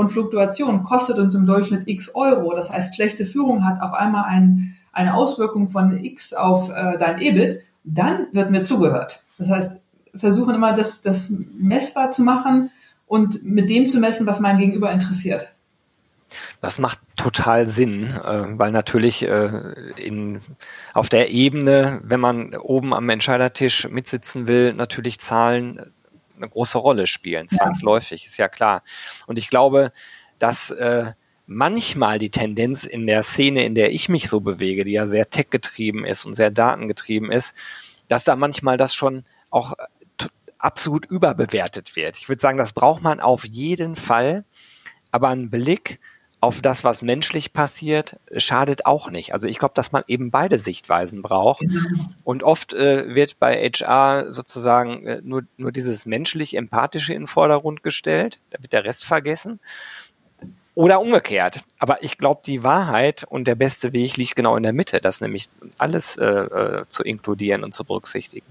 und 0.00 0.08
Fluktuation 0.08 0.82
kostet 0.82 1.18
uns 1.18 1.34
im 1.34 1.44
Durchschnitt 1.44 1.86
x 1.86 2.14
Euro. 2.14 2.54
Das 2.54 2.70
heißt, 2.70 2.96
schlechte 2.96 3.26
Führung 3.26 3.66
hat 3.66 3.82
auf 3.82 3.92
einmal 3.92 4.24
ein, 4.24 4.74
eine 4.92 5.12
Auswirkung 5.12 5.68
von 5.68 6.02
x 6.02 6.32
auf 6.32 6.70
äh, 6.70 6.96
dein 6.96 7.20
EBIT 7.20 7.60
dann 7.84 8.28
wird 8.32 8.50
mir 8.50 8.64
zugehört. 8.64 9.22
Das 9.36 9.50
heißt, 9.50 9.78
versuchen 10.14 10.54
immer 10.54 10.72
das, 10.72 11.02
das 11.02 11.30
messbar 11.54 12.12
zu 12.12 12.22
machen 12.22 12.70
und 13.06 13.44
mit 13.44 13.68
dem 13.68 13.90
zu 13.90 14.00
messen, 14.00 14.26
was 14.26 14.40
mein 14.40 14.56
Gegenüber 14.56 14.90
interessiert. 14.90 15.52
Das 16.62 16.78
macht 16.78 17.00
total 17.16 17.66
Sinn, 17.66 18.04
äh, 18.04 18.44
weil 18.52 18.72
natürlich 18.72 19.22
äh, 19.22 19.74
in, 19.96 20.40
auf 20.94 21.10
der 21.10 21.28
Ebene, 21.28 22.00
wenn 22.04 22.20
man 22.20 22.54
oben 22.54 22.94
am 22.94 23.10
Entscheidertisch 23.10 23.86
mitsitzen 23.90 24.46
will, 24.46 24.72
natürlich 24.72 25.20
Zahlen 25.20 25.92
eine 26.40 26.50
große 26.50 26.78
Rolle 26.78 27.06
spielen, 27.06 27.48
zwangsläufig, 27.48 28.26
ist 28.26 28.38
ja 28.38 28.48
klar. 28.48 28.82
Und 29.26 29.38
ich 29.38 29.48
glaube, 29.48 29.92
dass 30.38 30.70
äh, 30.70 31.12
manchmal 31.46 32.18
die 32.18 32.30
Tendenz 32.30 32.84
in 32.84 33.06
der 33.06 33.22
Szene, 33.22 33.64
in 33.64 33.74
der 33.74 33.92
ich 33.92 34.08
mich 34.08 34.28
so 34.28 34.40
bewege, 34.40 34.84
die 34.84 34.92
ja 34.92 35.06
sehr 35.06 35.28
tech-getrieben 35.28 36.04
ist 36.04 36.24
und 36.24 36.34
sehr 36.34 36.50
datengetrieben 36.50 37.30
ist, 37.32 37.54
dass 38.08 38.24
da 38.24 38.36
manchmal 38.36 38.76
das 38.76 38.94
schon 38.94 39.24
auch 39.50 39.72
äh, 39.72 40.26
absolut 40.58 41.06
überbewertet 41.06 41.96
wird. 41.96 42.18
Ich 42.18 42.28
würde 42.28 42.40
sagen, 42.40 42.58
das 42.58 42.72
braucht 42.72 43.02
man 43.02 43.20
auf 43.20 43.44
jeden 43.44 43.96
Fall, 43.96 44.44
aber 45.10 45.28
ein 45.28 45.50
Blick 45.50 46.00
auf 46.40 46.62
das, 46.62 46.84
was 46.84 47.02
menschlich 47.02 47.52
passiert, 47.52 48.18
schadet 48.36 48.86
auch 48.86 49.10
nicht. 49.10 49.34
Also 49.34 49.46
ich 49.46 49.58
glaube, 49.58 49.74
dass 49.74 49.92
man 49.92 50.04
eben 50.06 50.30
beide 50.30 50.58
Sichtweisen 50.58 51.20
braucht. 51.20 51.62
Und 52.24 52.42
oft 52.42 52.72
äh, 52.72 53.14
wird 53.14 53.38
bei 53.38 53.54
HR 53.56 54.32
sozusagen 54.32 55.06
äh, 55.06 55.20
nur, 55.22 55.42
nur 55.58 55.70
dieses 55.70 56.06
menschlich-empathische 56.06 57.12
in 57.12 57.22
den 57.22 57.26
Vordergrund 57.26 57.82
gestellt. 57.82 58.40
Da 58.50 58.62
wird 58.62 58.72
der 58.72 58.84
Rest 58.84 59.04
vergessen. 59.04 59.60
Oder 60.74 61.00
umgekehrt. 61.00 61.62
Aber 61.78 62.02
ich 62.02 62.16
glaube, 62.16 62.40
die 62.46 62.62
Wahrheit 62.62 63.24
und 63.28 63.44
der 63.44 63.54
beste 63.54 63.92
Weg 63.92 64.16
liegt 64.16 64.34
genau 64.34 64.56
in 64.56 64.62
der 64.62 64.72
Mitte, 64.72 65.00
das 65.00 65.20
nämlich 65.20 65.50
alles 65.76 66.16
äh, 66.16 66.24
äh, 66.24 66.84
zu 66.88 67.02
inkludieren 67.02 67.64
und 67.64 67.74
zu 67.74 67.84
berücksichtigen. 67.84 68.46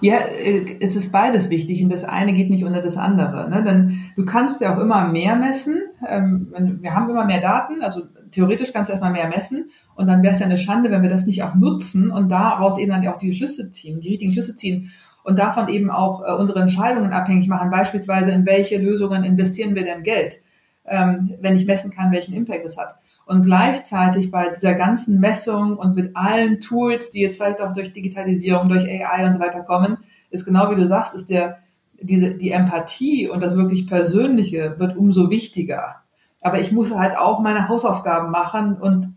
Ja, 0.00 0.16
äh, 0.16 0.78
es 0.80 0.96
ist 0.96 1.12
beides 1.12 1.50
wichtig 1.50 1.82
und 1.82 1.90
das 1.90 2.04
eine 2.04 2.32
geht 2.32 2.50
nicht 2.50 2.64
unter 2.64 2.80
das 2.80 2.96
andere. 2.96 3.48
Ne? 3.50 3.62
Denn 3.62 4.00
du 4.16 4.24
kannst 4.24 4.60
ja 4.60 4.74
auch 4.74 4.80
immer 4.80 5.08
mehr 5.08 5.36
messen. 5.36 5.80
Ähm, 6.06 6.52
wir 6.80 6.94
haben 6.94 7.10
immer 7.10 7.24
mehr 7.24 7.40
Daten, 7.40 7.82
also 7.82 8.02
theoretisch 8.30 8.72
kannst 8.72 8.88
du 8.88 8.92
erstmal 8.92 9.12
mehr 9.12 9.28
messen 9.28 9.70
und 9.94 10.06
dann 10.06 10.22
wäre 10.22 10.34
es 10.34 10.40
ja 10.40 10.46
eine 10.46 10.58
Schande, 10.58 10.90
wenn 10.90 11.02
wir 11.02 11.10
das 11.10 11.26
nicht 11.26 11.42
auch 11.42 11.54
nutzen 11.54 12.10
und 12.10 12.30
daraus 12.30 12.78
eben 12.78 12.90
dann 12.90 13.06
auch 13.08 13.18
die 13.18 13.34
Schlüsse 13.34 13.70
ziehen, 13.70 14.00
die 14.00 14.08
richtigen 14.08 14.32
Schlüsse 14.32 14.56
ziehen 14.56 14.90
und 15.24 15.38
davon 15.38 15.68
eben 15.68 15.90
auch 15.90 16.22
äh, 16.22 16.32
unsere 16.32 16.60
Entscheidungen 16.60 17.12
abhängig 17.12 17.48
machen. 17.48 17.70
Beispielsweise 17.70 18.30
in 18.32 18.46
welche 18.46 18.78
Lösungen 18.78 19.24
investieren 19.24 19.74
wir 19.74 19.84
denn 19.84 20.02
Geld? 20.02 20.40
ähm, 20.84 21.34
wenn 21.40 21.56
ich 21.56 21.66
messen 21.66 21.90
kann, 21.90 22.12
welchen 22.12 22.34
Impact 22.34 22.64
es 22.64 22.76
hat. 22.76 22.96
Und 23.26 23.44
gleichzeitig 23.44 24.30
bei 24.30 24.48
dieser 24.48 24.74
ganzen 24.74 25.20
Messung 25.20 25.76
und 25.76 25.94
mit 25.94 26.16
allen 26.16 26.60
Tools, 26.60 27.10
die 27.10 27.20
jetzt 27.20 27.36
vielleicht 27.36 27.60
auch 27.60 27.72
durch 27.72 27.92
Digitalisierung, 27.92 28.68
durch 28.68 28.84
AI 28.84 29.26
und 29.26 29.34
so 29.34 29.40
weiter 29.40 29.62
kommen, 29.62 29.98
ist 30.30 30.44
genau 30.44 30.70
wie 30.70 30.76
du 30.76 30.86
sagst, 30.86 31.14
ist 31.14 31.30
der, 31.30 31.58
diese, 32.00 32.34
die 32.34 32.50
Empathie 32.50 33.28
und 33.28 33.42
das 33.42 33.56
wirklich 33.56 33.86
Persönliche 33.86 34.74
wird 34.78 34.96
umso 34.96 35.30
wichtiger. 35.30 35.96
Aber 36.40 36.60
ich 36.60 36.72
muss 36.72 36.94
halt 36.94 37.16
auch 37.16 37.40
meine 37.40 37.68
Hausaufgaben 37.68 38.30
machen 38.30 38.76
und 38.76 39.14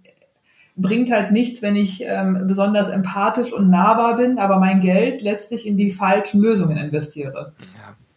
bringt 0.77 1.11
halt 1.11 1.31
nichts, 1.31 1.61
wenn 1.61 1.75
ich 1.75 2.03
ähm, 2.05 2.43
besonders 2.47 2.89
empathisch 2.89 3.53
und 3.53 3.69
nahbar 3.69 4.17
bin, 4.17 4.37
aber 4.37 4.59
mein 4.59 4.81
Geld 4.81 5.21
letztlich 5.21 5.65
in 5.65 5.77
die 5.77 5.89
falschen 5.89 6.41
Lösungen 6.41 6.77
investiere. 6.77 7.53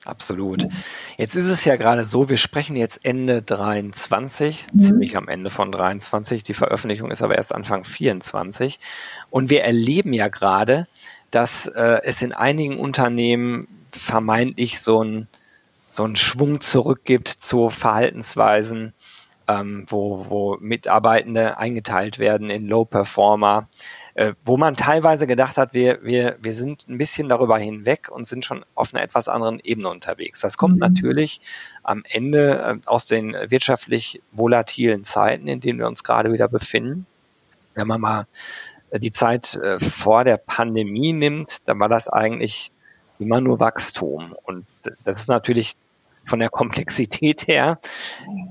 Absolut. 0.08 0.66
Jetzt 1.18 1.34
ist 1.36 1.48
es 1.48 1.66
ja 1.66 1.76
gerade 1.76 2.06
so, 2.06 2.30
wir 2.30 2.38
sprechen 2.38 2.76
jetzt 2.76 3.04
Ende 3.04 3.42
23, 3.42 4.66
mhm. 4.72 4.78
ziemlich 4.78 5.16
am 5.16 5.28
Ende 5.28 5.50
von 5.50 5.70
23. 5.70 6.42
Die 6.42 6.54
Veröffentlichung 6.54 7.10
ist 7.10 7.20
aber 7.20 7.36
erst 7.36 7.54
Anfang 7.54 7.84
24. 7.84 8.80
Und 9.28 9.50
wir 9.50 9.64
erleben 9.64 10.14
ja 10.14 10.28
gerade, 10.28 10.86
dass 11.30 11.66
äh, 11.66 12.00
es 12.04 12.22
in 12.22 12.32
einigen 12.32 12.78
Unternehmen 12.78 13.66
vermeintlich 13.92 14.80
so 14.80 15.04
ein 15.04 15.28
so 15.88 16.04
einen 16.04 16.16
Schwung 16.16 16.60
zurückgibt 16.60 17.28
zu 17.28 17.70
Verhaltensweisen, 17.70 18.92
ähm, 19.48 19.86
wo, 19.88 20.26
wo 20.28 20.56
Mitarbeitende 20.60 21.58
eingeteilt 21.58 22.18
werden 22.18 22.50
in 22.50 22.66
Low 22.66 22.84
Performer, 22.84 23.68
äh, 24.18 24.34
wo 24.44 24.56
man 24.56 24.74
teilweise 24.74 25.28
gedacht 25.28 25.56
hat, 25.58 25.74
wir, 25.74 26.02
wir, 26.02 26.38
wir 26.40 26.52
sind 26.52 26.88
ein 26.88 26.98
bisschen 26.98 27.28
darüber 27.28 27.56
hinweg 27.56 28.08
und 28.10 28.24
sind 28.24 28.44
schon 28.44 28.64
auf 28.74 28.92
einer 28.92 29.04
etwas 29.04 29.28
anderen 29.28 29.60
Ebene 29.62 29.88
unterwegs. 29.90 30.40
Das 30.40 30.56
kommt 30.56 30.74
mhm. 30.74 30.80
natürlich 30.80 31.40
am 31.84 32.02
Ende 32.04 32.80
äh, 32.82 32.88
aus 32.88 33.06
den 33.06 33.36
wirtschaftlich 33.46 34.20
volatilen 34.32 35.04
Zeiten, 35.04 35.46
in 35.46 35.60
denen 35.60 35.78
wir 35.78 35.86
uns 35.86 36.02
gerade 36.02 36.32
wieder 36.32 36.48
befinden. 36.48 37.06
Wenn 37.76 37.86
man 37.86 38.00
mal 38.00 38.26
äh, 38.90 38.98
die 38.98 39.12
Zeit 39.12 39.54
äh, 39.54 39.78
vor 39.78 40.24
der 40.24 40.38
Pandemie 40.38 41.12
nimmt, 41.12 41.68
dann 41.68 41.78
war 41.78 41.88
das 41.88 42.08
eigentlich 42.08 42.72
immer 43.20 43.40
nur 43.40 43.60
Wachstum. 43.60 44.34
Und 44.42 44.66
das 45.04 45.20
ist 45.20 45.28
natürlich 45.28 45.76
von 46.24 46.40
der 46.40 46.50
Komplexität 46.50 47.46
her 47.46 47.78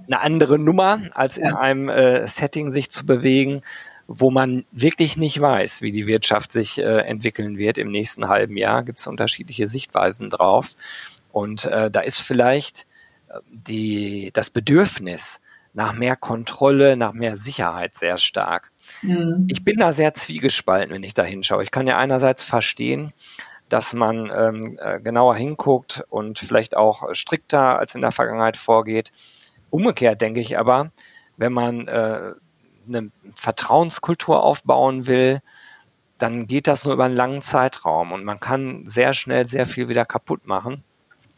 eine 0.08 0.22
andere 0.22 0.60
Nummer, 0.60 1.02
als 1.14 1.38
in 1.38 1.48
einem 1.48 1.90
äh, 1.90 2.26
Setting 2.26 2.72
sich 2.72 2.90
zu 2.90 3.06
bewegen, 3.06 3.64
wo 4.08 4.32
man 4.32 4.66
wirklich 4.72 5.18
nicht 5.18 5.40
weiß, 5.40 5.82
wie 5.82 5.92
die 5.92 6.08
Wirtschaft 6.08 6.52
sich 6.52 6.78
äh, 6.78 7.02
entwickeln 7.02 7.58
wird 7.58 7.78
im 7.78 7.92
nächsten 7.92 8.30
halben 8.30 8.56
Jahr, 8.56 8.84
gibt 8.84 9.00
es 9.00 9.08
unterschiedliche 9.08 9.68
Sichtweisen 9.68 10.30
drauf. 10.30 10.76
Und 11.32 11.66
äh, 11.66 11.92
da 11.92 12.00
ist 12.00 12.20
vielleicht 12.20 12.88
äh, 13.30 13.40
die, 13.52 14.32
das 14.34 14.50
Bedürfnis 14.50 15.42
nach 15.74 15.94
mehr 15.94 16.16
Kontrolle, 16.16 16.96
nach 16.96 17.14
mehr 17.14 17.36
Sicherheit 17.36 17.96
sehr 17.96 18.18
stark. 18.18 18.72
Mhm. 19.02 19.46
Ich 19.50 19.64
bin 19.64 19.78
da 19.78 19.92
sehr 19.92 20.14
zwiegespalten, 20.14 20.92
wenn 20.92 21.04
ich 21.04 21.14
da 21.14 21.24
hinschaue. 21.24 21.64
Ich 21.64 21.72
kann 21.72 21.86
ja 21.86 21.98
einerseits 21.98 22.44
verstehen, 22.44 23.14
dass 23.70 23.94
man 23.94 24.32
ähm, 24.34 24.80
äh, 24.82 25.02
genauer 25.02 25.36
hinguckt 25.36 26.04
und 26.10 26.40
vielleicht 26.40 26.78
auch 26.78 27.14
strikter 27.14 27.78
als 27.78 27.94
in 27.96 28.02
der 28.02 28.14
Vergangenheit 28.14 28.56
vorgeht. 28.56 29.12
Umgekehrt 29.70 30.22
denke 30.22 30.40
ich 30.40 30.58
aber, 30.58 30.92
wenn 31.36 31.52
man 31.52 31.88
äh, 31.90 32.32
eine 32.88 33.12
Vertrauenskultur 33.36 34.44
aufbauen 34.44 35.08
will, 35.08 35.42
dann 36.18 36.48
geht 36.48 36.68
das 36.68 36.86
nur 36.86 36.94
über 36.94 37.06
einen 37.06 37.16
langen 37.16 37.42
Zeitraum 37.42 38.12
und 38.12 38.24
man 38.24 38.40
kann 38.40 38.86
sehr 38.86 39.14
schnell 39.14 39.46
sehr 39.46 39.66
viel 39.68 39.88
wieder 39.88 40.06
kaputt 40.06 40.48
machen. 40.48 40.84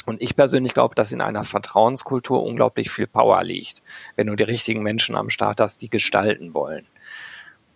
Und 0.05 0.21
ich 0.21 0.35
persönlich 0.35 0.73
glaube, 0.73 0.95
dass 0.95 1.11
in 1.11 1.21
einer 1.21 1.43
Vertrauenskultur 1.43 2.43
unglaublich 2.43 2.89
viel 2.89 3.05
Power 3.05 3.43
liegt, 3.43 3.83
wenn 4.15 4.27
du 4.27 4.35
die 4.35 4.43
richtigen 4.43 4.81
Menschen 4.81 5.15
am 5.15 5.29
Start 5.29 5.59
hast, 5.59 5.81
die 5.81 5.89
gestalten 5.89 6.53
wollen. 6.53 6.87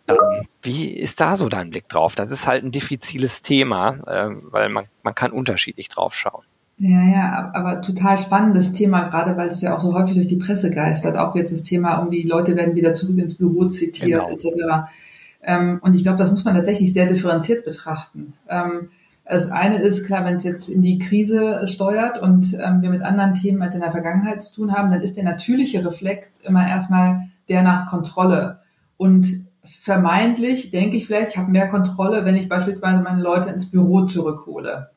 Ähm, 0.08 0.48
wie 0.62 0.94
ist 0.94 1.20
da 1.20 1.38
so 1.38 1.48
dein 1.50 1.70
Blick 1.70 1.88
drauf? 1.90 2.16
Das 2.16 2.32
ist 2.32 2.48
halt 2.48 2.64
ein 2.64 2.72
diffiziles 2.72 3.42
Thema, 3.42 4.00
äh, 4.08 4.30
weil 4.52 4.70
man, 4.70 4.88
man 5.04 5.16
kann 5.16 5.32
unterschiedlich 5.32 5.90
drauf 5.90 6.16
schauen. 6.16 6.44
Ja, 6.78 7.04
ja, 7.04 7.52
aber 7.54 7.82
total 7.82 8.18
spannendes 8.18 8.74
Thema, 8.74 9.04
gerade 9.04 9.38
weil 9.38 9.48
es 9.48 9.62
ja 9.62 9.76
auch 9.76 9.82
so 9.82 9.94
häufig 9.94 10.16
durch 10.16 10.28
die 10.28 10.38
Presse 10.38 10.72
geistert. 10.72 11.18
Auch 11.18 11.36
jetzt 11.36 11.52
das 11.52 11.64
Thema, 11.64 12.00
irgendwie 12.00 12.24
Leute 12.24 12.56
werden 12.56 12.76
wieder 12.76 12.94
zurück 12.94 13.18
ins 13.20 13.36
Büro 13.36 13.66
zitiert, 13.66 14.24
genau. 14.24 14.34
etc. 14.34 14.90
Ähm, 15.44 15.80
und 15.82 15.94
ich 15.94 16.04
glaube, 16.04 16.18
das 16.18 16.32
muss 16.32 16.46
man 16.46 16.56
tatsächlich 16.56 16.94
sehr 16.94 17.06
differenziert 17.06 17.64
betrachten. 17.64 18.34
Ähm, 18.50 18.90
das 19.26 19.52
eine 19.52 19.82
ist 19.82 20.06
klar, 20.06 20.26
wenn 20.26 20.36
es 20.36 20.44
jetzt 20.44 20.68
in 20.68 20.82
die 20.82 21.00
Krise 21.00 21.68
steuert 21.68 22.22
und 22.22 22.54
ähm, 22.56 22.82
wir 22.82 22.90
mit 22.90 23.04
anderen 23.04 23.34
Themen 23.36 23.62
als 23.62 23.76
in 23.76 23.82
der 23.82 23.92
Vergangenheit 23.92 24.44
zu 24.44 24.54
tun 24.54 24.74
haben, 24.74 24.92
dann 24.92 25.02
ist 25.02 25.16
der 25.16 25.24
natürliche 25.24 25.86
Reflex 25.86 26.32
immer 26.44 26.68
erstmal 26.68 27.30
der 27.50 27.62
nach 27.62 27.88
Kontrolle. 27.88 28.60
Und 28.98 29.46
vermeintlich 29.64 30.72
denke 30.72 30.98
ich 30.98 31.06
vielleicht, 31.06 31.30
ich 31.30 31.38
habe 31.38 31.52
mehr 31.52 31.70
Kontrolle, 31.70 32.26
wenn 32.26 32.36
ich 32.36 32.50
beispielsweise 32.50 33.02
meine 33.02 33.22
Leute 33.22 33.50
ins 33.50 33.70
Büro 33.70 34.06
zurückhole. 34.06 34.90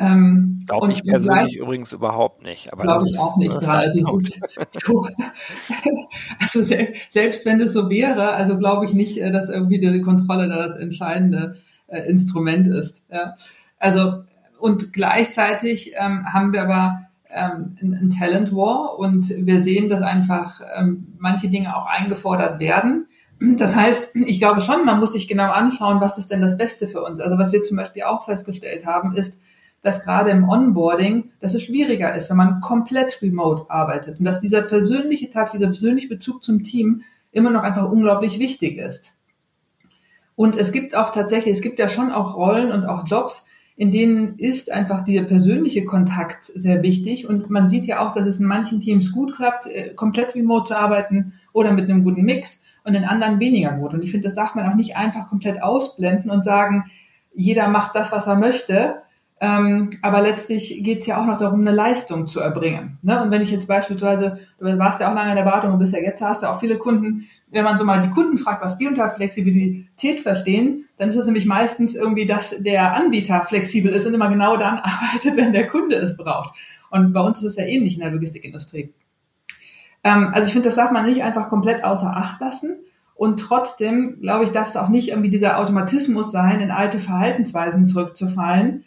Ähm, 0.00 0.60
Glaube 0.66 0.92
ich 0.92 1.02
persönlich 1.02 1.56
übrigens 1.56 1.92
überhaupt 1.92 2.44
nicht. 2.44 2.70
Glaube 2.70 3.08
ich 3.10 3.18
auch 3.18 3.36
nicht. 3.36 3.52
Also, 3.52 4.20
so, 4.70 5.06
also 6.40 6.62
se 6.62 6.88
selbst 7.10 7.44
wenn 7.44 7.60
es 7.60 7.72
so 7.72 7.90
wäre, 7.90 8.30
also 8.30 8.58
glaube 8.58 8.86
ich 8.86 8.94
nicht, 8.94 9.18
äh, 9.18 9.32
dass 9.32 9.48
irgendwie 9.48 9.80
die 9.80 10.00
Kontrolle 10.00 10.48
da 10.48 10.56
das 10.56 10.76
entscheidende 10.76 11.56
äh, 11.88 12.08
Instrument 12.08 12.68
ist. 12.68 13.06
Ja. 13.10 13.34
Also 13.78 14.22
und 14.60 14.92
gleichzeitig 14.92 15.94
ähm, 15.98 16.32
haben 16.32 16.52
wir 16.52 16.62
aber 16.62 17.00
ähm, 17.28 17.76
ein, 17.82 18.10
Talent 18.16 18.54
War 18.54 18.98
und 18.98 19.28
wir 19.28 19.62
sehen, 19.64 19.88
dass 19.88 20.02
einfach 20.02 20.60
ähm, 20.76 21.08
manche 21.18 21.48
Dinge 21.48 21.76
auch 21.76 21.86
eingefordert 21.86 22.60
werden, 22.60 23.08
Das 23.40 23.76
heißt, 23.76 24.16
ich 24.16 24.38
glaube 24.38 24.62
schon, 24.62 24.84
man 24.84 24.98
muss 24.98 25.12
sich 25.12 25.28
genau 25.28 25.50
anschauen, 25.50 26.00
was 26.00 26.18
ist 26.18 26.30
denn 26.30 26.40
das 26.40 26.56
Beste 26.56 26.88
für 26.88 27.02
uns. 27.02 27.20
Also 27.20 27.38
was 27.38 27.52
wir 27.52 27.62
zum 27.62 27.76
Beispiel 27.76 28.02
auch 28.02 28.24
festgestellt 28.24 28.84
haben, 28.84 29.14
ist, 29.14 29.40
dass 29.82 30.04
gerade 30.04 30.30
im 30.30 30.48
Onboarding, 30.48 31.30
dass 31.40 31.54
es 31.54 31.62
schwieriger 31.62 32.14
ist, 32.14 32.30
wenn 32.30 32.36
man 32.36 32.60
komplett 32.60 33.22
remote 33.22 33.70
arbeitet 33.70 34.18
und 34.18 34.24
dass 34.24 34.40
dieser 34.40 34.62
persönliche 34.62 35.30
Tag, 35.30 35.52
dieser 35.52 35.66
persönliche 35.66 36.08
Bezug 36.08 36.44
zum 36.44 36.64
Team 36.64 37.02
immer 37.32 37.50
noch 37.50 37.62
einfach 37.62 37.90
unglaublich 37.90 38.38
wichtig 38.38 38.78
ist. 38.78 39.12
Und 40.34 40.56
es 40.56 40.72
gibt 40.72 40.96
auch 40.96 41.10
tatsächlich, 41.10 41.54
es 41.54 41.62
gibt 41.62 41.78
ja 41.78 41.88
schon 41.88 42.12
auch 42.12 42.36
Rollen 42.36 42.70
und 42.70 42.86
auch 42.86 43.06
Jobs, 43.06 43.44
in 43.78 43.92
denen 43.92 44.38
ist 44.38 44.72
einfach 44.72 45.04
dieser 45.04 45.22
persönliche 45.22 45.84
Kontakt 45.84 46.44
sehr 46.44 46.82
wichtig. 46.82 47.28
Und 47.28 47.48
man 47.48 47.68
sieht 47.68 47.86
ja 47.86 48.00
auch, 48.00 48.12
dass 48.12 48.26
es 48.26 48.40
in 48.40 48.46
manchen 48.46 48.80
Teams 48.80 49.12
gut 49.12 49.36
klappt, 49.36 49.66
äh, 49.66 49.94
komplett 49.94 50.34
remote 50.34 50.68
zu 50.68 50.76
arbeiten 50.76 51.34
oder 51.52 51.72
mit 51.72 51.88
einem 51.88 52.02
guten 52.02 52.24
Mix 52.24 52.60
und 52.82 52.94
in 52.94 53.04
anderen 53.04 53.38
weniger 53.38 53.72
gut. 53.72 53.94
Und 53.94 54.02
ich 54.02 54.10
finde, 54.10 54.26
das 54.26 54.34
darf 54.34 54.56
man 54.56 54.68
auch 54.68 54.74
nicht 54.74 54.96
einfach 54.96 55.28
komplett 55.28 55.62
ausblenden 55.62 56.30
und 56.30 56.44
sagen, 56.44 56.84
jeder 57.32 57.68
macht 57.68 57.94
das, 57.94 58.10
was 58.10 58.26
er 58.26 58.36
möchte. 58.36 58.96
Ähm, 59.40 59.90
aber 60.02 60.20
letztlich 60.20 60.82
geht 60.82 61.00
es 61.00 61.06
ja 61.06 61.20
auch 61.20 61.26
noch 61.26 61.38
darum, 61.38 61.60
eine 61.60 61.70
Leistung 61.70 62.26
zu 62.26 62.40
erbringen. 62.40 62.98
Ne? 63.02 63.22
Und 63.22 63.30
wenn 63.30 63.40
ich 63.40 63.52
jetzt 63.52 63.68
beispielsweise, 63.68 64.40
du 64.58 64.78
warst 64.78 64.98
ja 64.98 65.08
auch 65.08 65.14
lange 65.14 65.30
in 65.30 65.36
der 65.36 65.44
Beratung 65.44 65.72
und 65.72 65.78
bist 65.78 65.92
ja 65.92 66.00
jetzt, 66.00 66.20
hast 66.22 66.42
du 66.42 66.48
auch 66.48 66.58
viele 66.58 66.76
Kunden, 66.76 67.28
wenn 67.50 67.64
man 67.64 67.78
so 67.78 67.84
mal 67.84 68.02
die 68.02 68.10
Kunden 68.10 68.36
fragt, 68.36 68.64
was 68.64 68.76
die 68.76 68.88
unter 68.88 69.08
Flexibilität 69.10 70.20
verstehen, 70.20 70.86
dann 70.96 71.08
ist 71.08 71.16
es 71.16 71.26
nämlich 71.26 71.46
meistens 71.46 71.94
irgendwie, 71.94 72.26
dass 72.26 72.50
der 72.58 72.94
Anbieter 72.94 73.42
flexibel 73.42 73.92
ist 73.92 74.06
und 74.06 74.14
immer 74.14 74.28
genau 74.28 74.56
dann 74.56 74.78
arbeitet, 74.82 75.36
wenn 75.36 75.52
der 75.52 75.68
Kunde 75.68 75.96
es 75.96 76.16
braucht. 76.16 76.58
Und 76.90 77.12
bei 77.12 77.20
uns 77.20 77.38
ist 77.38 77.44
es 77.44 77.56
ja 77.56 77.64
ähnlich 77.64 77.94
in 77.94 78.00
der 78.00 78.10
Logistikindustrie. 78.10 78.92
Ähm, 80.02 80.30
also 80.32 80.46
ich 80.46 80.52
finde, 80.52 80.68
das 80.68 80.76
darf 80.76 80.90
man 80.90 81.06
nicht 81.06 81.22
einfach 81.22 81.48
komplett 81.48 81.84
außer 81.84 82.16
Acht 82.16 82.40
lassen. 82.40 82.76
Und 83.14 83.40
trotzdem, 83.40 84.16
glaube 84.20 84.44
ich, 84.44 84.50
darf 84.50 84.68
es 84.68 84.76
auch 84.76 84.88
nicht 84.88 85.08
irgendwie 85.08 85.30
dieser 85.30 85.58
Automatismus 85.58 86.30
sein, 86.30 86.60
in 86.60 86.70
alte 86.70 86.98
Verhaltensweisen 86.98 87.86
zurückzufallen. 87.86 88.84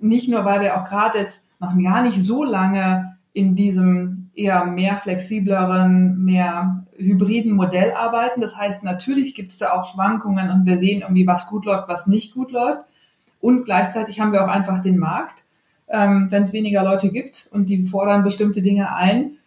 Nicht 0.00 0.28
nur, 0.28 0.44
weil 0.44 0.60
wir 0.60 0.80
auch 0.80 0.84
gerade 0.84 1.18
jetzt 1.18 1.48
noch 1.60 1.76
gar 1.76 2.02
nicht 2.02 2.22
so 2.22 2.44
lange 2.44 3.16
in 3.32 3.54
diesem 3.54 4.30
eher 4.34 4.64
mehr 4.64 4.96
flexibleren, 4.96 6.24
mehr 6.24 6.86
hybriden 6.96 7.52
Modell 7.52 7.92
arbeiten. 7.92 8.40
Das 8.40 8.56
heißt, 8.56 8.84
natürlich 8.84 9.34
gibt 9.34 9.52
es 9.52 9.58
da 9.58 9.72
auch 9.72 9.92
Schwankungen 9.92 10.50
und 10.50 10.66
wir 10.66 10.78
sehen 10.78 11.02
irgendwie, 11.02 11.26
was 11.26 11.46
gut 11.46 11.64
läuft, 11.64 11.88
was 11.88 12.06
nicht 12.06 12.34
gut 12.34 12.52
läuft. 12.52 12.82
Und 13.40 13.64
gleichzeitig 13.64 14.20
haben 14.20 14.32
wir 14.32 14.44
auch 14.44 14.48
einfach 14.48 14.82
den 14.82 14.98
Markt. 14.98 15.44
Ähm, 15.88 16.28
Wenn 16.30 16.42
es 16.42 16.52
weniger 16.52 16.84
Leute 16.84 17.10
gibt 17.10 17.48
und 17.52 17.68
die 17.68 17.82
fordern 17.82 18.22
bestimmte 18.22 18.62
Dinge 18.62 18.94
ein, 18.94 19.38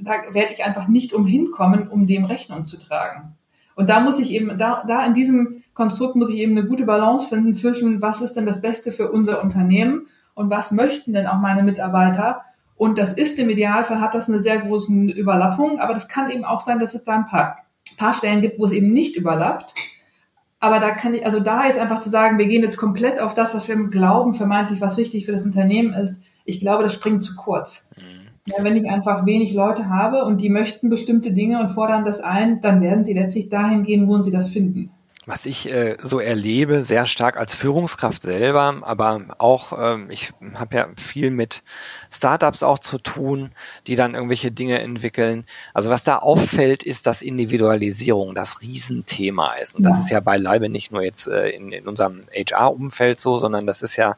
da 0.00 0.12
werde 0.32 0.52
ich 0.52 0.64
einfach 0.64 0.88
nicht 0.88 1.12
umhin 1.12 1.50
kommen, 1.50 1.88
um 1.88 2.06
dem 2.06 2.24
Rechnung 2.24 2.66
zu 2.66 2.78
tragen. 2.78 3.36
Und 3.74 3.88
da 3.90 4.00
muss 4.00 4.18
ich 4.18 4.32
eben, 4.32 4.58
da, 4.58 4.82
da 4.86 5.04
in 5.04 5.14
diesem 5.14 5.62
Konstrukt 5.78 6.16
muss 6.16 6.30
ich 6.30 6.38
eben 6.38 6.58
eine 6.58 6.66
gute 6.66 6.84
Balance 6.84 7.28
finden 7.28 7.54
zwischen, 7.54 8.02
was 8.02 8.20
ist 8.20 8.32
denn 8.32 8.46
das 8.46 8.60
Beste 8.60 8.90
für 8.90 9.12
unser 9.12 9.40
Unternehmen 9.40 10.08
und 10.34 10.50
was 10.50 10.72
möchten 10.72 11.12
denn 11.12 11.28
auch 11.28 11.38
meine 11.38 11.62
Mitarbeiter. 11.62 12.40
Und 12.74 12.98
das 12.98 13.12
ist 13.12 13.38
im 13.38 13.48
Idealfall, 13.48 14.00
hat 14.00 14.12
das 14.12 14.28
eine 14.28 14.40
sehr 14.40 14.58
große 14.58 14.90
Überlappung, 14.90 15.78
aber 15.78 15.94
das 15.94 16.08
kann 16.08 16.30
eben 16.30 16.44
auch 16.44 16.62
sein, 16.62 16.80
dass 16.80 16.94
es 16.94 17.04
da 17.04 17.12
ein 17.12 17.26
paar, 17.26 17.58
paar 17.96 18.12
Stellen 18.12 18.40
gibt, 18.40 18.58
wo 18.58 18.64
es 18.64 18.72
eben 18.72 18.92
nicht 18.92 19.14
überlappt. 19.14 19.72
Aber 20.58 20.80
da 20.80 20.90
kann 20.90 21.14
ich, 21.14 21.24
also 21.24 21.38
da 21.38 21.64
jetzt 21.64 21.78
einfach 21.78 22.00
zu 22.00 22.10
sagen, 22.10 22.38
wir 22.38 22.46
gehen 22.46 22.64
jetzt 22.64 22.76
komplett 22.76 23.20
auf 23.20 23.34
das, 23.34 23.54
was 23.54 23.68
wir 23.68 23.76
glauben, 23.88 24.34
vermeintlich, 24.34 24.80
was 24.80 24.98
richtig 24.98 25.26
für 25.26 25.32
das 25.32 25.44
Unternehmen 25.44 25.92
ist, 25.92 26.24
ich 26.44 26.58
glaube, 26.58 26.82
das 26.82 26.92
springt 26.92 27.22
zu 27.22 27.36
kurz. 27.36 27.88
Mhm. 27.96 28.26
Ja, 28.46 28.64
wenn 28.64 28.76
ich 28.76 28.90
einfach 28.90 29.26
wenig 29.26 29.54
Leute 29.54 29.88
habe 29.88 30.24
und 30.24 30.40
die 30.40 30.50
möchten 30.50 30.90
bestimmte 30.90 31.32
Dinge 31.32 31.60
und 31.60 31.68
fordern 31.68 32.04
das 32.04 32.18
ein, 32.18 32.60
dann 32.60 32.80
werden 32.80 33.04
sie 33.04 33.14
letztlich 33.14 33.48
dahin 33.48 33.84
gehen, 33.84 34.08
wo 34.08 34.20
sie 34.24 34.32
das 34.32 34.48
finden. 34.48 34.90
Was 35.28 35.44
ich 35.44 35.70
äh, 35.70 35.98
so 36.02 36.20
erlebe, 36.20 36.80
sehr 36.80 37.04
stark 37.04 37.36
als 37.36 37.54
Führungskraft 37.54 38.22
selber, 38.22 38.78
aber 38.80 39.20
auch, 39.36 39.74
ähm, 39.78 40.10
ich 40.10 40.32
habe 40.54 40.76
ja 40.76 40.88
viel 40.96 41.30
mit 41.30 41.62
Startups 42.10 42.62
auch 42.62 42.78
zu 42.78 42.96
tun, 42.96 43.52
die 43.86 43.94
dann 43.94 44.14
irgendwelche 44.14 44.50
Dinge 44.50 44.80
entwickeln. 44.80 45.44
Also 45.74 45.90
was 45.90 46.02
da 46.02 46.16
auffällt, 46.16 46.82
ist, 46.82 47.06
dass 47.06 47.20
Individualisierung 47.20 48.34
das 48.34 48.62
Riesenthema 48.62 49.56
ist. 49.56 49.74
Und 49.76 49.84
ja. 49.84 49.90
das 49.90 49.98
ist 49.98 50.08
ja 50.08 50.20
beileibe 50.20 50.70
nicht 50.70 50.92
nur 50.92 51.02
jetzt 51.02 51.28
äh, 51.28 51.50
in, 51.50 51.72
in 51.72 51.86
unserem 51.86 52.22
HR-Umfeld 52.32 53.18
so, 53.18 53.36
sondern 53.36 53.66
das 53.66 53.82
ist 53.82 53.96
ja 53.96 54.16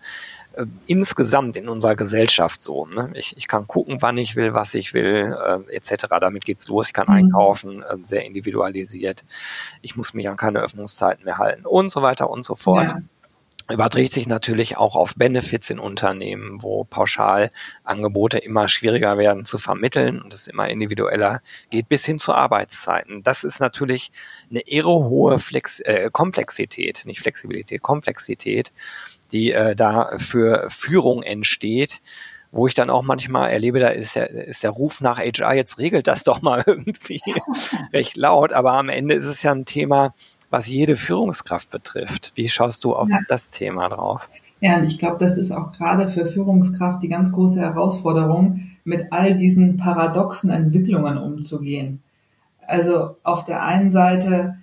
äh, 0.53 0.67
insgesamt 0.87 1.57
in 1.57 1.69
unserer 1.69 1.97
Gesellschaft 1.97 2.63
so. 2.63 2.87
Ne? 2.87 3.11
Ich, 3.15 3.37
ich 3.37 3.49
kann 3.49 3.67
gucken, 3.67 4.01
wann 4.01 4.17
ich 4.19 4.37
will, 4.37 4.55
was 4.55 4.75
ich 4.75 4.95
will, 4.95 5.37
äh, 5.69 5.75
etc. 5.75 6.07
Damit 6.21 6.45
geht's 6.45 6.69
los. 6.69 6.89
Ich 6.89 6.93
kann 6.93 7.07
mhm. 7.09 7.15
einkaufen, 7.15 7.83
äh, 7.83 7.97
sehr 8.03 8.25
individualisiert. 8.25 9.25
Ich 9.83 9.97
muss 9.97 10.15
mich 10.15 10.29
an 10.29 10.37
keine 10.37 10.61
Öffnungszeiten 10.61 11.25
mehr 11.25 11.39
halten 11.39 11.67
und 11.67 11.91
so 11.91 12.03
weiter 12.03 12.31
und 12.31 12.45
so 12.45 12.55
fort. 12.55 12.91
Ja 12.91 13.01
überträgt 13.71 14.13
sich 14.13 14.27
natürlich 14.27 14.77
auch 14.77 14.97
auf 14.97 15.15
Benefits 15.17 15.71
in 15.71 15.79
Unternehmen, 15.79 16.63
wo 16.63 16.85
Pauschalangebote 16.85 18.39
immer 18.39 18.69
schwieriger 18.69 19.19
werden 19.19 19.45
zu 19.45 19.59
vermitteln 19.59 20.21
und 20.21 20.35
es 20.35 20.49
immer 20.49 20.69
individueller 20.69 21.43
geht, 21.71 21.89
bis 21.89 22.05
hin 22.05 22.19
zu 22.19 22.33
Arbeitszeiten. 22.33 23.23
Das 23.23 23.45
ist 23.45 23.61
natürlich 23.61 24.13
eine 24.51 24.61
irre 24.61 24.93
hohe 24.93 25.39
Flex 25.39 25.81
äh, 25.81 26.11
Komplexität, 26.13 27.03
nicht 27.05 27.21
Flexibilität, 27.21 27.83
Komplexität, 27.83 28.73
die 29.33 29.53
äh, 29.53 29.75
da 29.77 30.19
für 30.19 30.69
Führung 30.71 31.23
entsteht, 31.23 32.01
wo 32.53 32.67
ich 32.67 32.75
dann 32.75 32.91
auch 32.91 33.03
manchmal 33.03 33.51
erlebe, 33.51 33.79
da 33.79 33.89
ist 33.89 34.17
der, 34.17 34.31
ist 34.31 34.65
der 34.65 34.71
Ruf 34.71 35.01
nach 35.01 35.19
HR, 35.19 35.55
jetzt 35.55 35.79
regelt 35.79 36.07
das 36.07 36.25
doch 36.25 36.43
mal 36.43 36.65
irgendwie 36.67 37.21
recht 37.93 38.17
laut, 38.17 38.53
aber 38.53 38.73
am 38.73 38.89
Ende 38.89 39.15
ist 39.15 39.27
es 39.27 39.43
ja 39.43 39.53
ein 39.53 39.65
Thema, 39.65 40.15
was 40.51 40.69
jede 40.69 40.97
Führungskraft 40.97 41.71
betrifft. 41.71 42.33
Wie 42.35 42.49
schaust 42.49 42.85
du 42.85 42.95
auf 42.95 43.09
ja. 43.09 43.19
das 43.29 43.51
Thema 43.51 43.89
drauf? 43.89 44.29
Ja, 44.61 44.77
und 44.77 44.85
ich 44.85 44.99
glaube, 44.99 45.17
das 45.19 45.39
ist 45.39 45.53
auch 45.53 45.73
gerade 45.73 46.09
für 46.09 46.27
Führungskraft 46.27 47.03
die 47.03 47.09
ganz 47.09 47.33
große 47.33 47.61
Herausforderung, 47.61 48.67
mit 48.85 49.13
all 49.13 49.37
diesen 49.37 49.77
paradoxen 49.77 50.51
Entwicklungen 50.51 51.17
umzugehen. 51.19 52.03
Also 52.67 53.17
auf 53.23 53.45
der 53.45 53.63
einen 53.63 53.93
Seite 53.93 54.57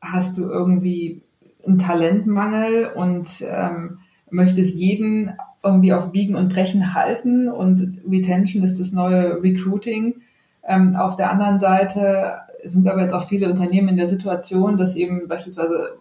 hast 0.00 0.38
du 0.38 0.44
irgendwie 0.44 1.22
einen 1.66 1.78
Talentmangel 1.78 2.92
und 2.94 3.28
ähm, 3.48 3.98
möchtest 4.30 4.78
jeden 4.78 5.32
irgendwie 5.62 5.92
auf 5.92 6.12
Biegen 6.12 6.36
und 6.36 6.52
Brechen 6.52 6.94
halten 6.94 7.48
und 7.48 7.98
Retention 8.08 8.62
ist 8.62 8.78
das 8.78 8.92
neue 8.92 9.42
Recruiting. 9.42 10.22
Ähm, 10.62 10.94
auf 10.94 11.16
der 11.16 11.30
anderen 11.30 11.58
Seite 11.58 12.36
sind 12.66 12.88
aber 12.88 13.02
jetzt 13.02 13.14
auch 13.14 13.28
viele 13.28 13.48
Unternehmen 13.48 13.88
in 13.88 13.96
der 13.96 14.08
Situation, 14.08 14.76
dass 14.76 14.96
eben 14.96 15.28
beispielsweise 15.28 15.98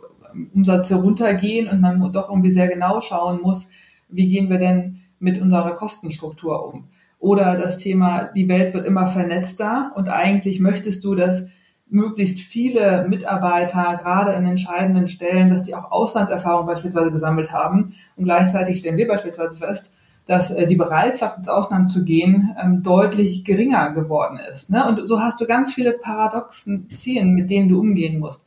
Umsätze 0.54 0.96
runtergehen 0.96 1.68
und 1.68 1.82
man 1.82 2.12
doch 2.12 2.30
irgendwie 2.30 2.52
sehr 2.52 2.68
genau 2.68 3.02
schauen 3.02 3.42
muss, 3.42 3.70
wie 4.10 4.28
gehen 4.28 4.50
wir 4.50 4.58
denn 4.58 5.02
mit 5.20 5.42
unserer 5.42 5.72
Kostenstruktur 5.72 6.74
um. 6.74 6.86
Oder 7.20 7.58
das 7.58 7.78
Thema, 7.78 8.32
die 8.36 8.48
Welt 8.50 8.74
wird 8.74 8.86
immer 8.86 9.08
vernetzter 9.08 9.94
und 9.96 10.10
eigentlich 10.10 10.60
möchtest 10.60 11.04
du, 11.04 11.16
dass 11.16 11.48
möglichst 11.88 12.40
viele 12.40 13.08
Mitarbeiter, 13.08 13.96
gerade 13.96 14.34
in 14.34 14.46
entscheidenden 14.46 15.08
Stellen, 15.08 15.50
dass 15.50 15.64
die 15.64 15.76
auch 15.76 15.92
Auslandserfahrung 15.92 16.66
beispielsweise 16.66 17.12
gesammelt 17.12 17.52
haben. 17.54 17.96
Und 18.16 18.26
gleichzeitig 18.26 18.80
stellen 18.80 18.98
wir 18.98 19.08
beispielsweise 19.08 19.58
fest, 19.58 19.95
dass 20.26 20.52
äh, 20.52 20.68
die 20.68 20.76
Bereitschaft 20.76 21.38
ins 21.38 21.50
Ausland 21.50 21.90
zu 21.90 22.04
gehen 22.04 22.56
ähm, 22.62 22.84
deutlich 22.84 23.44
geringer 23.44 23.92
geworden 23.92 24.40
ist. 24.52 24.70
Ne? 24.70 24.88
Und 24.88 25.08
so 25.08 25.22
hast 25.22 25.40
du 25.40 25.46
ganz 25.46 25.74
viele 25.74 25.94
paradoxen 25.94 26.90
Ziele, 26.90 27.26
mit 27.26 27.50
denen 27.50 27.70
du 27.70 27.80
umgehen 27.80 28.20
musst. 28.20 28.46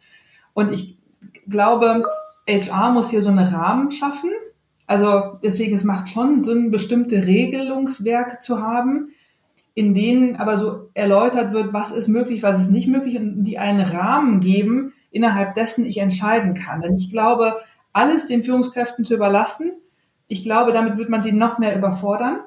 Und 0.55 0.73
ich 0.73 0.97
glaube, 1.49 2.05
HR 2.49 2.93
muss 2.93 3.11
hier 3.11 3.23
so 3.23 3.31
einen 3.31 3.47
Rahmen 3.47 3.93
schaffen. 3.93 4.31
Also 4.87 5.39
deswegen, 5.45 5.75
es 5.75 5.85
macht 5.85 6.09
schon 6.09 6.43
Sinn, 6.43 6.71
bestimmte 6.71 7.27
Regelungswerke 7.27 8.41
zu 8.41 8.61
haben, 8.61 9.11
in 9.75 9.95
denen 9.95 10.37
aber 10.37 10.59
so 10.59 10.91
erläutert 10.95 11.53
wird, 11.53 11.73
was 11.73 11.93
ist 11.93 12.09
möglich, 12.09 12.43
was 12.43 12.59
ist 12.59 12.71
nicht 12.71 12.89
möglich 12.89 13.17
und 13.17 13.45
die 13.45 13.59
einen 13.59 13.87
Rahmen 13.87 14.41
geben, 14.41 14.95
innerhalb 15.11 15.55
dessen 15.55 15.85
ich 15.85 15.99
entscheiden 15.99 16.55
kann. 16.55 16.81
Denn 16.81 16.97
ich 16.97 17.11
glaube, 17.11 17.57
alles 17.93 18.27
den 18.27 18.43
Führungskräften 18.43 19.05
zu 19.05 19.15
überlassen, 19.15 19.73
ich 20.29 20.43
glaube, 20.43 20.73
damit 20.73 20.99
wird 20.99 21.09
man 21.09 21.23
sie 21.23 21.33
noch 21.33 21.59
mehr 21.59 21.77
überfordern. 21.77 22.41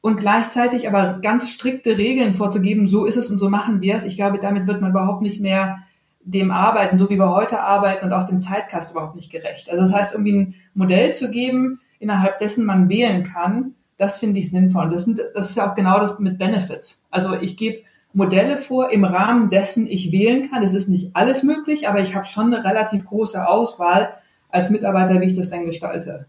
Und 0.00 0.16
gleichzeitig 0.16 0.86
aber 0.86 1.18
ganz 1.20 1.48
strikte 1.48 1.98
Regeln 1.98 2.34
vorzugeben, 2.34 2.86
so 2.86 3.04
ist 3.04 3.16
es 3.16 3.30
und 3.30 3.38
so 3.38 3.50
machen 3.50 3.80
wir 3.80 3.96
es. 3.96 4.04
Ich 4.04 4.16
glaube, 4.16 4.38
damit 4.38 4.68
wird 4.68 4.80
man 4.80 4.90
überhaupt 4.90 5.22
nicht 5.22 5.40
mehr 5.40 5.78
dem 6.20 6.50
Arbeiten, 6.50 6.98
so 6.98 7.10
wie 7.10 7.18
wir 7.18 7.34
heute 7.34 7.60
arbeiten 7.60 8.04
und 8.04 8.12
auch 8.12 8.24
dem 8.24 8.38
Zeitkast 8.38 8.92
überhaupt 8.92 9.16
nicht 9.16 9.32
gerecht. 9.32 9.70
Also 9.70 9.82
das 9.82 9.94
heißt, 9.94 10.12
irgendwie 10.12 10.32
ein 10.32 10.54
Modell 10.74 11.14
zu 11.14 11.30
geben, 11.30 11.80
innerhalb 11.98 12.38
dessen 12.38 12.64
man 12.64 12.88
wählen 12.88 13.24
kann, 13.24 13.74
das 13.96 14.18
finde 14.18 14.38
ich 14.38 14.50
sinnvoll. 14.50 14.90
Das, 14.90 15.04
sind, 15.04 15.20
das 15.34 15.50
ist 15.50 15.56
ja 15.56 15.68
auch 15.68 15.74
genau 15.74 15.98
das 15.98 16.18
mit 16.20 16.38
Benefits. 16.38 17.04
Also 17.10 17.34
ich 17.34 17.56
gebe 17.56 17.82
Modelle 18.12 18.56
vor 18.56 18.90
im 18.90 19.04
Rahmen 19.04 19.50
dessen 19.50 19.86
ich 19.86 20.12
wählen 20.12 20.48
kann. 20.48 20.62
Es 20.62 20.74
ist 20.74 20.88
nicht 20.88 21.16
alles 21.16 21.42
möglich, 21.42 21.88
aber 21.88 22.00
ich 22.00 22.14
habe 22.14 22.26
schon 22.26 22.52
eine 22.52 22.64
relativ 22.64 23.04
große 23.04 23.46
Auswahl 23.46 24.14
als 24.50 24.70
Mitarbeiter, 24.70 25.20
wie 25.20 25.26
ich 25.26 25.34
das 25.34 25.50
dann 25.50 25.64
gestalte. 25.64 26.26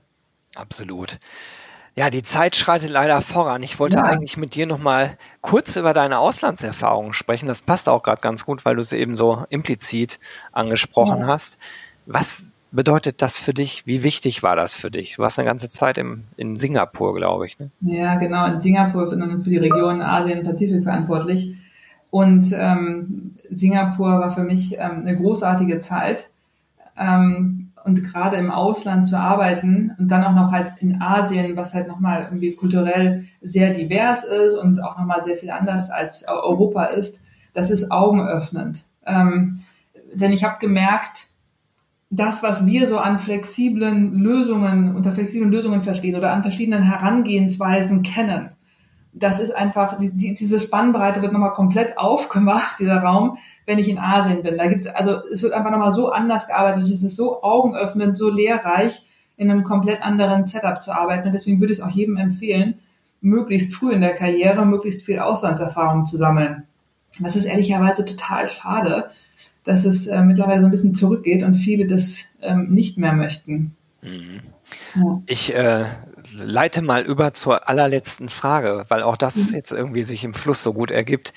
Absolut. 0.56 1.20
Ja, 1.96 2.10
die 2.10 2.24
Zeit 2.24 2.56
schreitet 2.56 2.92
leider 2.92 3.20
voran. 3.20 3.62
Ich 3.64 3.80
wollte 3.80 3.98
ja. 3.98 4.04
eigentlich 4.04 4.38
mit 4.38 4.56
dir 4.56 4.66
noch 4.66 4.78
mal 4.78 5.18
kurz 5.42 5.76
über 5.76 5.94
deine 5.94 6.20
Auslandserfahrungen 6.20 7.14
sprechen. 7.14 7.48
Das 7.48 7.62
passt 7.62 7.90
auch 7.90 8.04
gerade 8.04 8.22
ganz 8.22 8.46
gut, 8.46 8.64
weil 8.64 8.76
du 8.76 8.82
es 8.82 8.94
eben 8.94 9.16
so 9.16 9.44
implizit 9.50 10.20
angesprochen 10.52 11.22
ja. 11.22 11.28
hast. 11.28 11.58
Was 12.06 12.54
bedeutet 12.72 13.22
das 13.22 13.38
für 13.38 13.54
dich? 13.54 13.86
Wie 13.86 14.04
wichtig 14.04 14.44
war 14.44 14.56
das 14.56 14.76
für 14.76 14.92
dich? 14.92 15.16
Du 15.16 15.24
warst 15.24 15.40
eine 15.40 15.48
ganze 15.48 15.70
Zeit 15.70 15.98
im, 15.98 16.26
in 16.38 16.56
Singapur, 16.56 17.16
glaube 17.16 17.48
ich. 17.48 17.60
Ne? 17.60 17.72
Ja, 17.82 18.16
genau. 18.16 18.46
In 18.46 18.62
Singapur 18.62 19.08
sind 19.08 19.20
dann 19.20 19.42
für 19.42 19.50
die 19.50 19.58
Region 19.58 20.02
Asien-Pazifik 20.02 20.84
verantwortlich. 20.84 21.56
Und 22.12 22.52
ähm, 22.54 23.36
Singapur 23.50 24.20
war 24.20 24.32
für 24.32 24.44
mich 24.44 24.78
ähm, 24.78 25.02
eine 25.02 25.18
großartige 25.18 25.82
Zeit. 25.82 26.30
Ähm, 26.98 27.69
und 27.86 28.04
gerade 28.04 28.38
im 28.38 28.52
Ausland 28.52 29.08
zu 29.08 29.18
arbeiten 29.18 29.96
und 29.98 30.10
dann 30.10 30.24
auch 30.24 30.34
noch 30.34 30.52
halt 30.52 30.74
in 30.80 31.02
Asien, 31.02 31.56
was 31.56 31.74
halt 31.74 31.88
nochmal 31.88 32.24
irgendwie 32.24 32.54
kulturell 32.54 33.26
sehr 33.42 33.74
divers 33.74 34.24
ist 34.24 34.56
und 34.56 34.84
auch 34.84 34.98
nochmal 34.98 35.22
sehr 35.22 35.36
viel 35.36 35.50
anders 35.50 35.90
als 35.90 36.28
Europa 36.28 36.86
ist, 36.86 37.22
das 37.54 37.72
ist 37.72 37.92
augenöffnend. 37.92 38.86
Ähm, 39.06 39.62
denn 40.14 40.32
ich 40.32 40.44
habe 40.44 40.60
gemerkt, 40.60 41.28
das, 42.10 42.42
was 42.42 42.66
wir 42.66 42.88
so 42.88 42.98
an 42.98 43.20
flexiblen 43.20 44.16
Lösungen, 44.16 44.96
unter 44.96 45.12
flexiblen 45.12 45.52
Lösungen 45.52 45.84
verstehen 45.84 46.16
oder 46.16 46.34
an 46.34 46.42
verschiedenen 46.42 46.82
Herangehensweisen 46.82 48.02
kennen, 48.02 48.50
das 49.12 49.40
ist 49.40 49.52
einfach, 49.56 49.98
die, 49.98 50.12
die, 50.12 50.36
diese 50.36 50.60
Spannbreite 50.60 51.22
wird 51.22 51.34
nochmal 51.34 51.54
komplett 51.54 51.98
aufgemacht, 51.98 52.80
dieser 52.80 53.02
Raum, 53.02 53.38
wenn 53.66 53.80
ich 53.80 53.90
in 53.90 53.98
Asien 53.98 54.44
bin. 54.44 54.58
Da 54.58 54.68
gibt's, 54.68 54.88
also 54.88 55.18
es 55.32 55.42
wird 55.42 55.54
einfach 55.54 55.72
nochmal 55.72 55.94
so 55.94 56.12
anders 56.12 56.48
gearbeitet, 56.48 56.84
es 56.84 57.04
ist 57.04 57.16
so 57.16 57.42
augenöffnend, 57.42 58.18
so 58.18 58.30
lehrreich, 58.30 59.02
in 59.36 59.50
einem 59.50 59.64
komplett 59.64 60.02
anderen 60.04 60.46
Setup 60.46 60.84
zu 60.84 60.92
arbeiten. 60.92 61.28
Und 61.28 61.34
deswegen 61.34 61.60
würde 61.60 61.74
ich 61.74 61.80
es 61.80 61.86
auch 61.86 61.90
jedem 61.90 62.18
empfehlen, 62.18 62.76
möglichst 63.22 63.74
früh 63.74 63.92
in 63.92 64.02
der 64.02 64.14
Karriere 64.14 64.66
möglichst 64.66 65.06
viel 65.06 65.20
Auslandserfahrung 65.20 66.06
zu 66.06 66.18
sammeln. 66.18 66.64
Das 67.20 67.36
ist 67.36 67.46
ehrlicherweise 67.46 68.06
total 68.06 68.48
schade, 68.48 69.10
dass 69.64 69.86
es 69.86 70.08
äh, 70.08 70.22
mittlerweile 70.22 70.62
so 70.62 70.68
ein 70.68 70.72
bisschen 70.72 70.96
zurückgeht 70.96 71.44
und 71.44 71.56
viele 71.56 71.88
das 71.88 72.26
ähm, 72.42 72.68
nicht 72.70 72.98
mehr 72.98 73.14
möchten. 73.14 73.76
Mhm. 74.02 74.42
Ja. 74.96 75.22
Ich 75.26 75.54
äh, 75.54 75.86
leite 76.34 76.82
mal 76.82 77.04
über 77.04 77.34
zur 77.34 77.68
allerletzten 77.70 78.30
Frage, 78.30 78.86
weil 78.90 79.04
auch 79.04 79.18
das 79.18 79.36
mhm. 79.36 79.56
jetzt 79.56 79.72
irgendwie 79.72 80.04
sich 80.04 80.24
im 80.24 80.34
Fluss 80.34 80.64
so 80.64 80.74
gut 80.74 80.92
ergibt. 80.92 81.34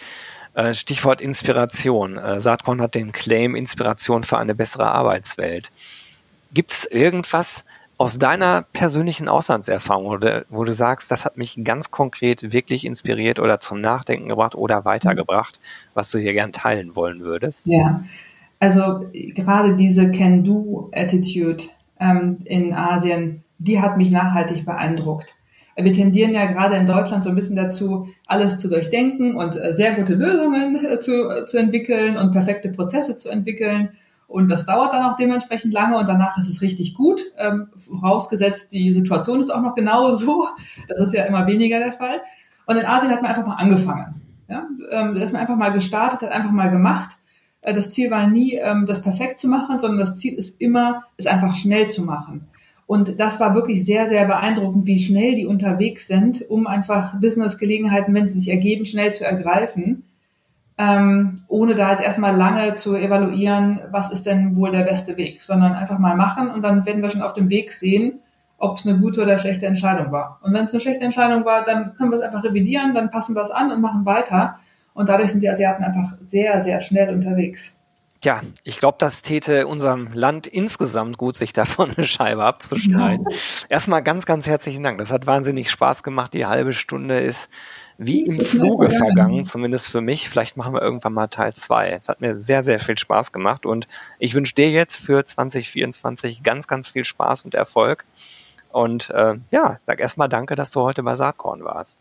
Äh, 0.54 0.74
Stichwort 0.74 1.20
Inspiration. 1.20 2.18
Äh, 2.18 2.40
Saatkorn 2.40 2.82
hat 2.82 2.94
den 2.94 3.12
Claim 3.12 3.54
Inspiration 3.54 4.22
für 4.22 4.38
eine 4.38 4.54
bessere 4.54 4.90
Arbeitswelt. 4.90 5.70
Gibt 6.52 6.72
es 6.72 6.84
irgendwas 6.84 7.64
aus 8.02 8.18
deiner 8.18 8.62
persönlichen 8.62 9.28
Auslandserfahrung, 9.28 10.06
oder, 10.06 10.44
wo 10.50 10.64
du 10.64 10.74
sagst, 10.74 11.10
das 11.10 11.24
hat 11.24 11.36
mich 11.36 11.56
ganz 11.62 11.90
konkret 11.90 12.52
wirklich 12.52 12.84
inspiriert 12.84 13.38
oder 13.38 13.60
zum 13.60 13.80
Nachdenken 13.80 14.28
gebracht 14.28 14.54
oder 14.56 14.84
weitergebracht, 14.84 15.60
was 15.94 16.10
du 16.10 16.18
hier 16.18 16.32
gern 16.32 16.52
teilen 16.52 16.96
wollen 16.96 17.20
würdest? 17.20 17.66
Ja, 17.66 18.02
also 18.58 19.06
gerade 19.12 19.76
diese 19.76 20.10
Can-Do-Attitude 20.10 21.64
ähm, 22.00 22.38
in 22.44 22.74
Asien, 22.74 23.44
die 23.62 23.80
hat 23.80 23.96
mich 23.96 24.10
nachhaltig 24.10 24.64
beeindruckt. 24.64 25.34
Wir 25.76 25.92
tendieren 25.92 26.34
ja 26.34 26.44
gerade 26.46 26.76
in 26.76 26.86
Deutschland 26.86 27.24
so 27.24 27.30
ein 27.30 27.36
bisschen 27.36 27.56
dazu, 27.56 28.08
alles 28.26 28.58
zu 28.58 28.68
durchdenken 28.68 29.36
und 29.36 29.56
äh, 29.56 29.74
sehr 29.74 29.94
gute 29.94 30.14
Lösungen 30.14 30.76
äh, 30.84 31.00
zu, 31.00 31.30
äh, 31.30 31.46
zu 31.46 31.58
entwickeln 31.58 32.18
und 32.18 32.32
perfekte 32.32 32.70
Prozesse 32.70 33.16
zu 33.16 33.30
entwickeln. 33.30 33.90
Und 34.26 34.48
das 34.48 34.66
dauert 34.66 34.92
dann 34.92 35.04
auch 35.04 35.16
dementsprechend 35.16 35.72
lange 35.72 35.96
und 35.96 36.08
danach 36.08 36.36
ist 36.36 36.48
es 36.48 36.60
richtig 36.60 36.94
gut. 36.94 37.22
Ähm, 37.38 37.68
vorausgesetzt, 37.76 38.72
die 38.72 38.92
Situation 38.92 39.40
ist 39.40 39.50
auch 39.50 39.62
noch 39.62 39.74
genau 39.74 40.12
so. 40.12 40.46
Das 40.88 41.00
ist 41.00 41.14
ja 41.14 41.24
immer 41.24 41.46
weniger 41.46 41.78
der 41.78 41.92
Fall. 41.92 42.20
Und 42.66 42.76
in 42.76 42.86
Asien 42.86 43.10
hat 43.10 43.22
man 43.22 43.30
einfach 43.30 43.46
mal 43.46 43.56
angefangen. 43.56 44.20
Ja? 44.48 44.66
Ähm, 44.90 45.14
da 45.14 45.22
ist 45.22 45.32
man 45.32 45.40
einfach 45.40 45.56
mal 45.56 45.72
gestartet, 45.72 46.22
hat 46.22 46.30
einfach 46.30 46.52
mal 46.52 46.70
gemacht. 46.70 47.16
Das 47.62 47.90
Ziel 47.90 48.10
war 48.10 48.26
nie, 48.26 48.54
ähm, 48.56 48.86
das 48.86 49.02
perfekt 49.02 49.40
zu 49.40 49.48
machen, 49.48 49.78
sondern 49.78 50.00
das 50.00 50.16
Ziel 50.16 50.34
ist 50.34 50.60
immer, 50.60 51.04
es 51.16 51.26
einfach 51.26 51.54
schnell 51.54 51.90
zu 51.90 52.02
machen. 52.02 52.48
Und 52.92 53.18
das 53.18 53.40
war 53.40 53.54
wirklich 53.54 53.86
sehr, 53.86 54.06
sehr 54.10 54.26
beeindruckend, 54.26 54.84
wie 54.84 55.02
schnell 55.02 55.34
die 55.34 55.46
unterwegs 55.46 56.06
sind, 56.06 56.44
um 56.50 56.66
einfach 56.66 57.18
Business-Gelegenheiten, 57.18 58.12
wenn 58.12 58.28
sie 58.28 58.38
sich 58.38 58.50
ergeben, 58.50 58.84
schnell 58.84 59.14
zu 59.14 59.24
ergreifen, 59.24 60.04
ähm, 60.76 61.36
ohne 61.48 61.74
da 61.74 61.92
jetzt 61.92 62.04
erstmal 62.04 62.36
lange 62.36 62.74
zu 62.74 62.94
evaluieren, 62.94 63.80
was 63.90 64.12
ist 64.12 64.26
denn 64.26 64.58
wohl 64.58 64.72
der 64.72 64.84
beste 64.84 65.16
Weg, 65.16 65.42
sondern 65.42 65.72
einfach 65.72 65.98
mal 65.98 66.16
machen 66.16 66.50
und 66.50 66.60
dann 66.60 66.84
werden 66.84 67.02
wir 67.02 67.10
schon 67.10 67.22
auf 67.22 67.32
dem 67.32 67.48
Weg 67.48 67.70
sehen, 67.70 68.20
ob 68.58 68.76
es 68.76 68.86
eine 68.86 68.98
gute 68.98 69.22
oder 69.22 69.38
schlechte 69.38 69.64
Entscheidung 69.64 70.12
war. 70.12 70.38
Und 70.42 70.52
wenn 70.52 70.66
es 70.66 70.74
eine 70.74 70.82
schlechte 70.82 71.06
Entscheidung 71.06 71.46
war, 71.46 71.64
dann 71.64 71.94
können 71.94 72.10
wir 72.10 72.18
es 72.18 72.22
einfach 72.22 72.44
revidieren, 72.44 72.92
dann 72.92 73.08
passen 73.08 73.34
wir 73.34 73.42
es 73.42 73.50
an 73.50 73.72
und 73.72 73.80
machen 73.80 74.04
weiter. 74.04 74.58
Und 74.92 75.08
dadurch 75.08 75.30
sind 75.30 75.42
die 75.42 75.48
Asiaten 75.48 75.82
einfach 75.82 76.18
sehr, 76.26 76.62
sehr 76.62 76.78
schnell 76.80 77.14
unterwegs. 77.14 77.81
Tja, 78.22 78.40
ich 78.62 78.78
glaube, 78.78 78.98
das 79.00 79.22
täte 79.22 79.66
unserem 79.66 80.12
Land 80.12 80.46
insgesamt 80.46 81.18
gut, 81.18 81.34
sich 81.34 81.52
davon 81.52 81.90
eine 81.90 82.06
Scheibe 82.06 82.44
abzuschneiden. 82.44 83.26
Ja. 83.28 83.36
Erstmal 83.68 84.00
ganz, 84.02 84.26
ganz 84.26 84.46
herzlichen 84.46 84.84
Dank. 84.84 84.98
Das 84.98 85.10
hat 85.10 85.26
wahnsinnig 85.26 85.70
Spaß 85.70 86.04
gemacht. 86.04 86.32
Die 86.32 86.46
halbe 86.46 86.72
Stunde 86.72 87.18
ist 87.18 87.50
wie 87.98 88.22
im 88.22 88.32
Fluge 88.32 88.90
vergangen, 88.90 89.42
zumindest 89.42 89.88
für 89.88 90.00
mich. 90.00 90.28
Vielleicht 90.28 90.56
machen 90.56 90.72
wir 90.72 90.82
irgendwann 90.82 91.14
mal 91.14 91.26
Teil 91.26 91.52
zwei. 91.54 91.90
Es 91.90 92.08
hat 92.08 92.20
mir 92.20 92.36
sehr, 92.36 92.62
sehr 92.62 92.78
viel 92.78 92.96
Spaß 92.96 93.32
gemacht 93.32 93.66
und 93.66 93.88
ich 94.20 94.34
wünsche 94.34 94.54
dir 94.54 94.70
jetzt 94.70 94.98
für 94.98 95.24
2024 95.24 96.44
ganz, 96.44 96.68
ganz 96.68 96.90
viel 96.90 97.04
Spaß 97.04 97.42
und 97.42 97.54
Erfolg. 97.54 98.04
Und 98.70 99.10
äh, 99.10 99.34
ja, 99.50 99.80
sag 99.84 99.98
erstmal 100.00 100.28
danke, 100.28 100.54
dass 100.54 100.70
du 100.70 100.80
heute 100.80 101.02
bei 101.02 101.16
Saatkorn 101.16 101.64
warst. 101.64 101.98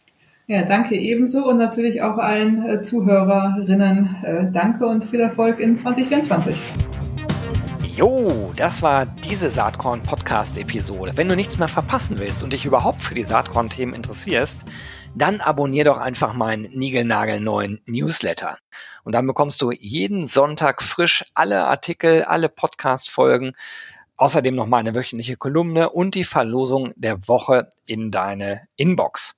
Ja, 0.52 0.64
danke 0.64 0.98
ebenso 0.98 1.48
und 1.48 1.58
natürlich 1.58 2.02
auch 2.02 2.18
allen 2.18 2.68
äh, 2.68 2.82
Zuhörerinnen 2.82 4.18
äh, 4.22 4.52
danke 4.52 4.86
und 4.86 5.06
viel 5.06 5.22
Erfolg 5.22 5.62
in 5.62 5.78
2024. 5.78 6.62
Jo, 7.96 8.52
das 8.58 8.82
war 8.82 9.06
diese 9.06 9.50
Saatkorn-Podcast-Episode. 9.50 11.14
Wenn 11.16 11.30
du 11.30 11.38
nichts 11.38 11.58
mehr 11.58 11.70
verpassen 11.70 12.20
willst 12.20 12.44
und 12.44 12.52
dich 12.52 12.66
überhaupt 12.66 13.02
für 13.02 13.16
die 13.16 13.24
Saatkorn-Themen 13.24 13.94
interessierst, 13.94 14.64
dann 15.16 15.40
abonnier 15.40 15.86
doch 15.86 16.00
einfach 16.00 16.34
meinen 16.34 16.64
niegelnagelneuen 16.78 17.80
Newsletter. 17.86 18.58
Und 19.06 19.16
dann 19.16 19.28
bekommst 19.28 19.62
du 19.62 19.72
jeden 19.72 20.26
Sonntag 20.26 20.82
frisch 20.82 21.24
alle 21.34 21.66
Artikel, 21.68 22.24
alle 22.24 22.50
Podcast-Folgen, 22.50 23.54
außerdem 24.18 24.56
noch 24.56 24.68
meine 24.68 24.96
wöchentliche 24.96 25.38
Kolumne 25.38 25.92
und 25.92 26.14
die 26.14 26.26
Verlosung 26.26 26.92
der 26.98 27.26
Woche 27.30 27.70
in 27.86 28.12
deine 28.12 28.64
Inbox. 28.76 29.38